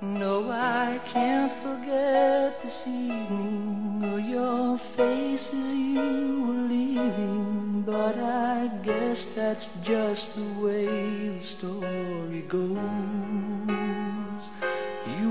No, 0.00 0.52
I 0.52 1.00
can't 1.12 1.50
forget 1.50 2.62
this 2.62 2.86
evening 2.86 4.04
or 4.12 4.20
your 4.20 4.78
face 4.78 5.52
as 5.52 5.74
you 5.74 6.44
were 6.46 6.68
leaving. 6.68 7.82
But 7.84 8.16
I 8.16 8.70
guess 8.84 9.24
that's 9.34 9.68
just 9.82 10.36
the 10.36 10.64
way 10.64 11.30
the 11.30 11.40
story 11.40 12.44
goes. 12.46 13.19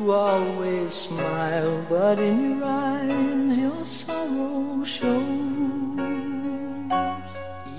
You 0.09 0.15
always 0.15 0.91
smile, 0.91 1.85
but 1.87 2.17
in 2.17 2.57
your 2.57 2.65
eyes 2.65 3.55
your 3.55 3.85
sorrow 3.85 4.83
shows. 4.83 5.19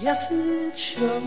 Yes, 0.01 0.31
it 0.31 0.79
shows. 0.79 1.25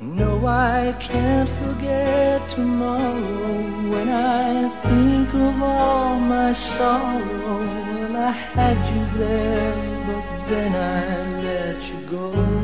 No, 0.00 0.46
I 0.46 0.96
can't 0.98 1.50
forget 1.60 2.48
tomorrow 2.48 3.58
when 3.92 4.08
I 4.08 4.70
think 4.84 5.28
of 5.34 5.62
all 5.62 6.18
my 6.18 6.54
sorrow. 6.54 7.58
Well, 7.96 8.16
I 8.16 8.30
had 8.30 8.78
you 8.94 9.04
there, 9.18 9.74
but 10.06 10.24
then 10.48 10.72
I 10.74 11.42
let 11.42 11.76
you 11.86 12.00
go. 12.16 12.59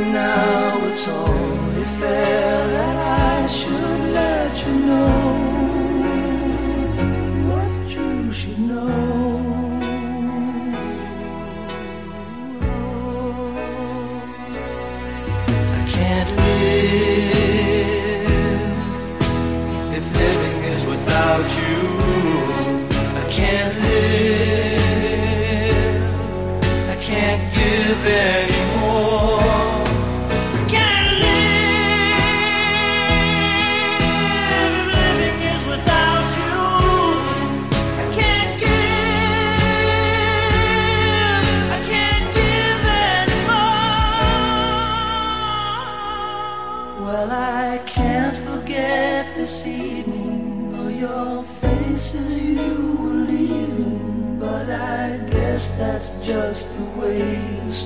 And 0.00 0.12
now 0.12 0.78
it's 0.86 1.08
only 1.08 1.82
fair 1.98 2.68
that 2.68 3.42
I 3.42 3.48
should 3.48 4.00
let 4.14 4.64
you 4.64 4.74
know 4.86 5.17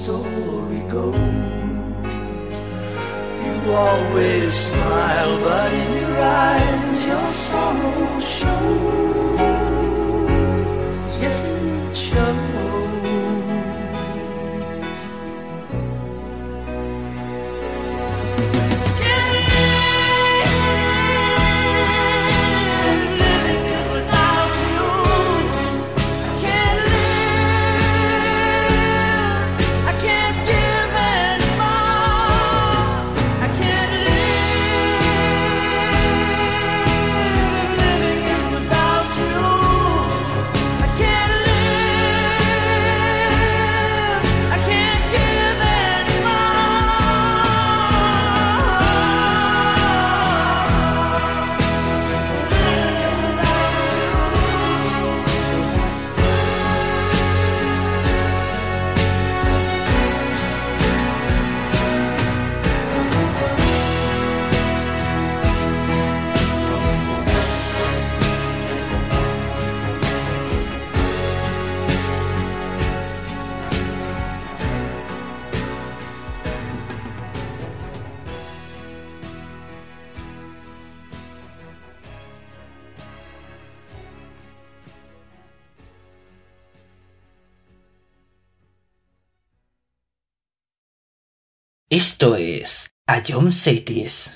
story 0.03 0.83
goes. 0.89 1.15
You 3.45 3.73
always 3.73 4.53
smile, 4.53 5.39
but 5.45 5.73
in 5.73 5.93
your 6.01 6.19
eyes 6.21 7.07
your 7.07 7.27
sorrow 7.47 8.21
shows. 8.21 9.02
Esto 91.93 92.37
es 92.37 92.91
Ayom 93.07 93.53
Cities. 93.53 94.33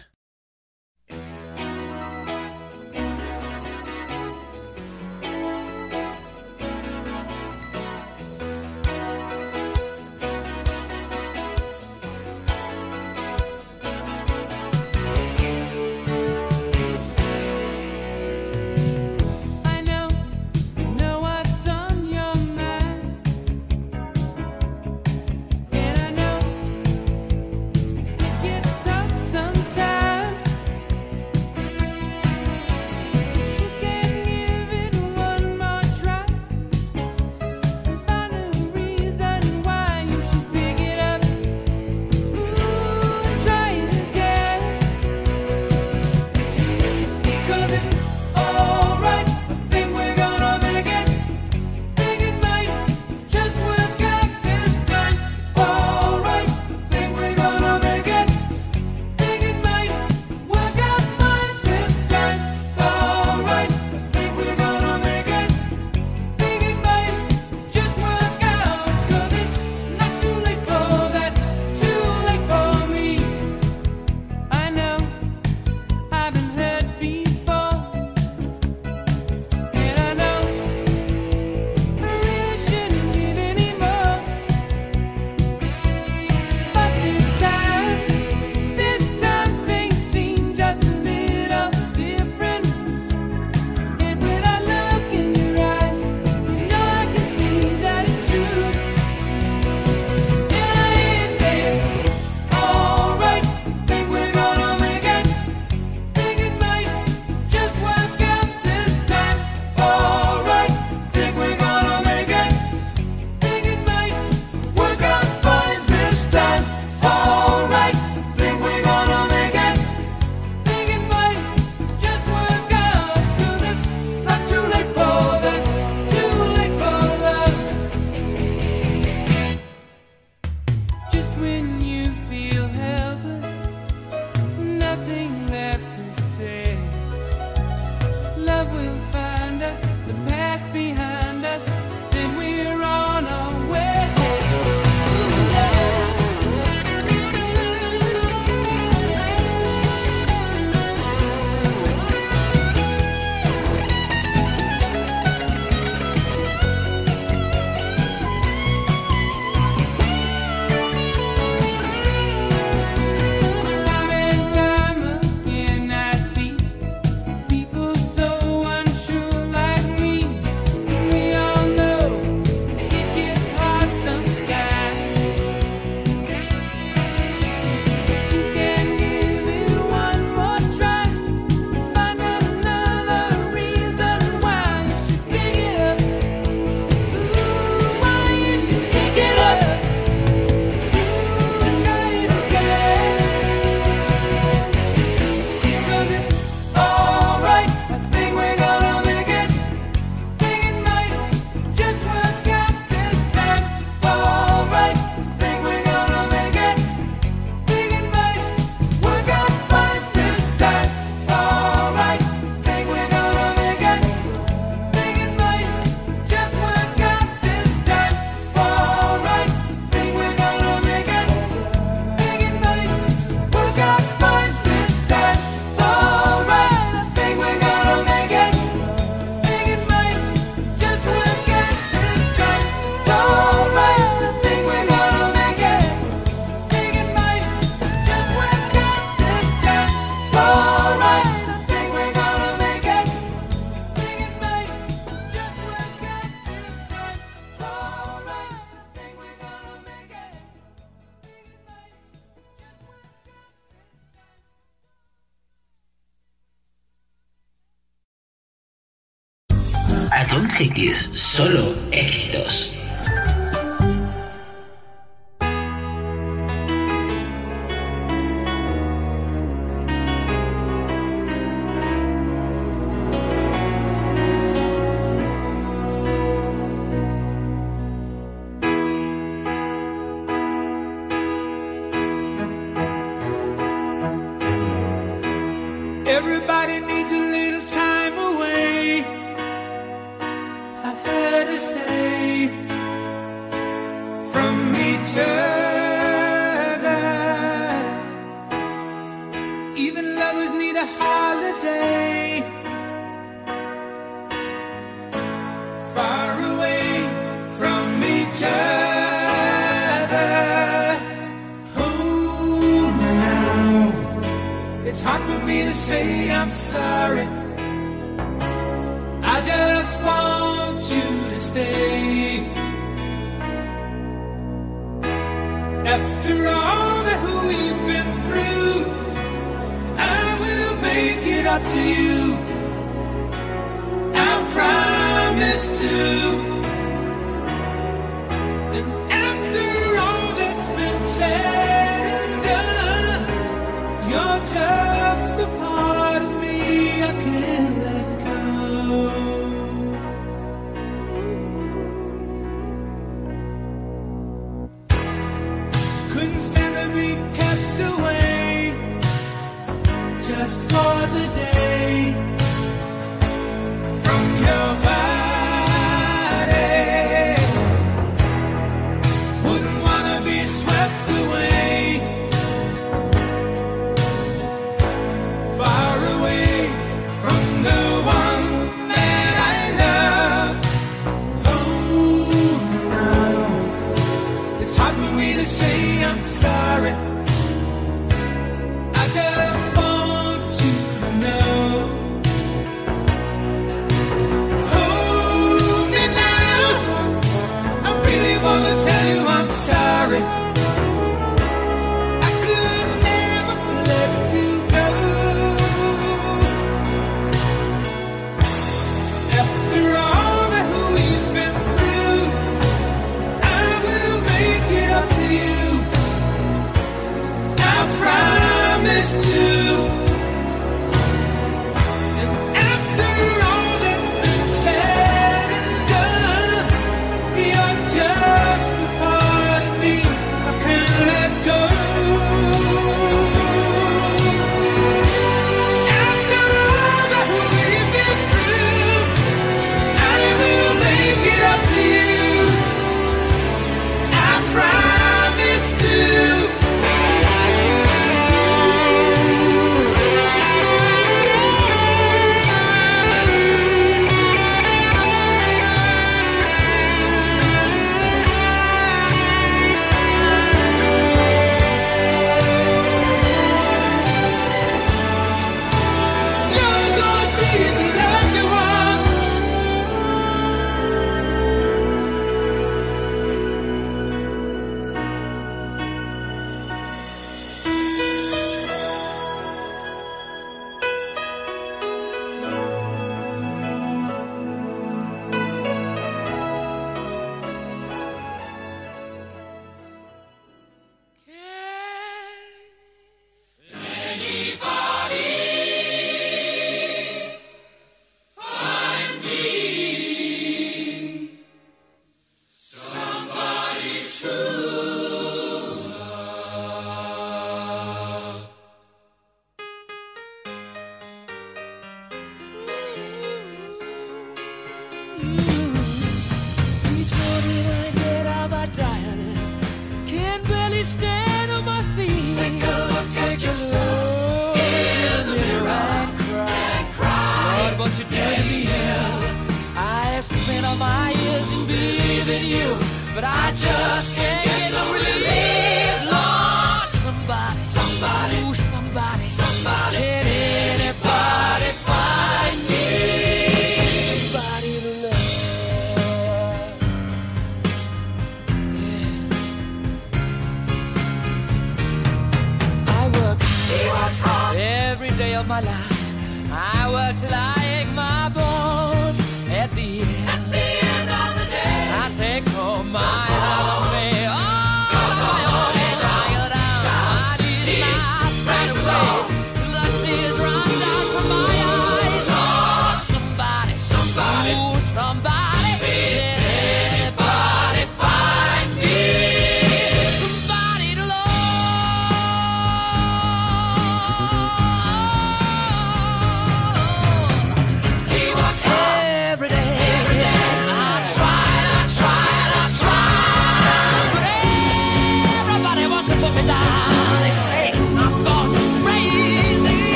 mensaje 260.58 260.70
que 260.70 260.94
solo 260.96 261.74
éxitos. 261.92 262.72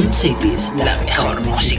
Cities, 0.00 0.72
la 0.76 0.96
mejor 1.04 1.40
música. 1.42 1.73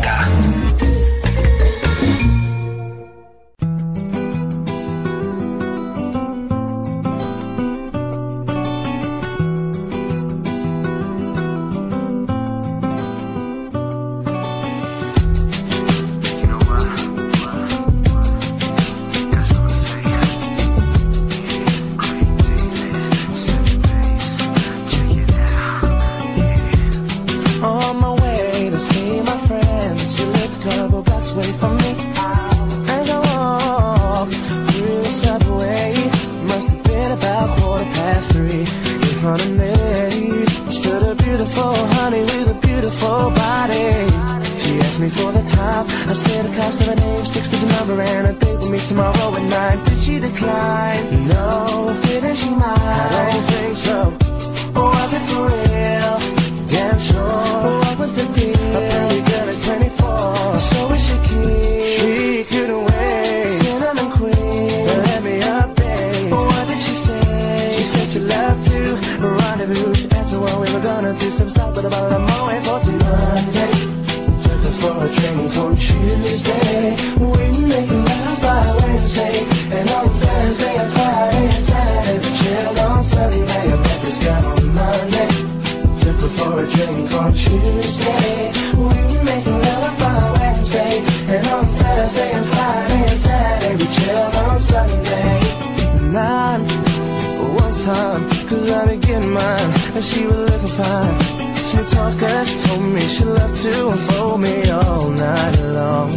and 99.95 100.03
she 100.03 100.27
was 100.27 100.38
looking 100.51 100.67
fine. 100.67 101.19
Smooth 101.56 101.90
talker, 101.90 102.45
she 102.45 102.57
told 102.67 102.83
me 102.93 103.01
she 103.01 103.24
loved 103.24 103.57
to 103.64 103.90
unfold 103.90 104.41
me 104.41 104.69
all 104.69 105.09
night 105.09 105.56
long. 105.80 106.11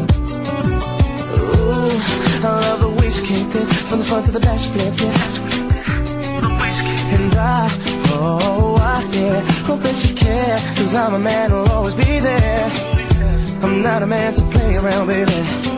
Ooh, 1.39 1.95
I 2.43 2.51
love 2.65 2.81
the 2.81 2.89
way 2.99 3.11
she 3.11 3.23
kicked 3.27 3.55
it 3.55 3.67
from 3.89 3.99
the 4.01 4.05
front 4.05 4.27
to 4.27 4.33
the 4.33 4.41
back, 4.41 4.59
she 4.59 4.69
flipped 4.71 5.01
it. 5.01 5.17
And 7.15 7.35
I, 7.35 7.69
oh, 8.11 8.77
I, 8.81 8.99
yeah, 9.15 9.41
hope 9.67 9.81
that 9.81 9.97
you 10.05 10.15
care, 10.15 10.59
cause 10.77 10.95
I'm 10.95 11.15
a 11.15 11.19
man 11.19 11.51
who'll 11.51 11.71
always 11.71 11.95
be 11.95 12.19
there. 12.19 12.71
I'm 13.63 13.83
not 13.83 14.03
a 14.03 14.07
man 14.07 14.35
to 14.35 14.43
play 14.43 14.77
around, 14.77 15.07
baby. 15.07 15.78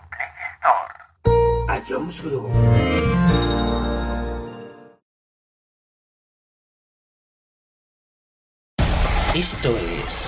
A 1.71 1.79
Jones 1.87 2.21
Group. 2.21 2.49
Esto 9.33 9.69
es 10.03 10.27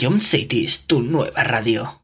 Ion 0.00 0.20
City 0.22 0.64
es 0.64 0.86
tu 0.86 1.02
nueva 1.02 1.44
radio. 1.44 1.99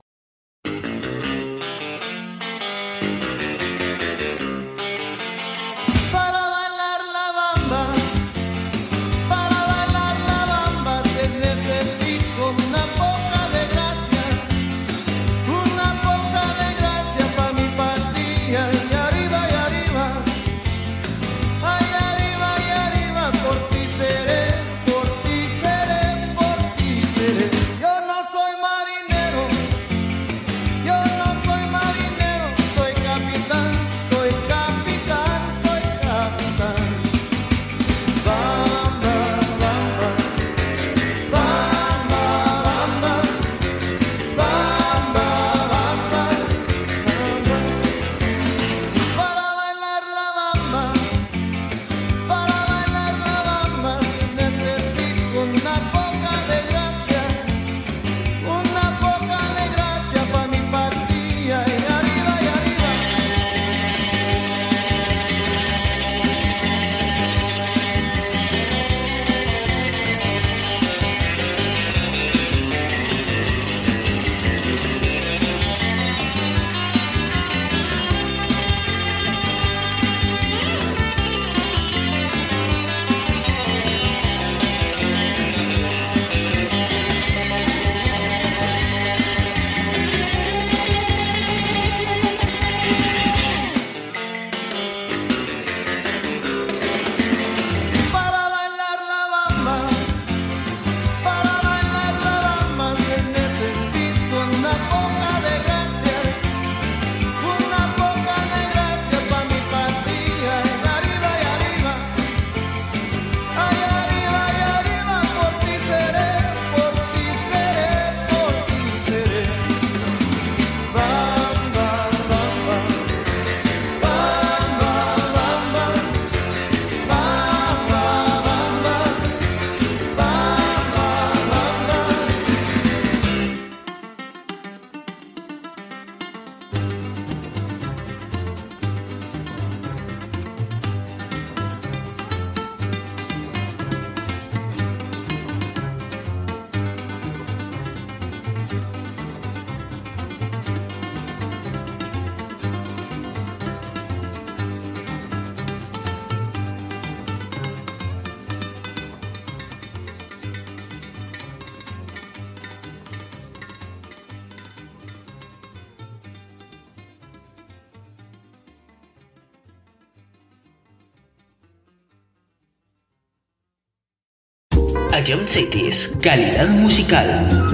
Calidad 176.26 176.68
musical. 176.70 177.65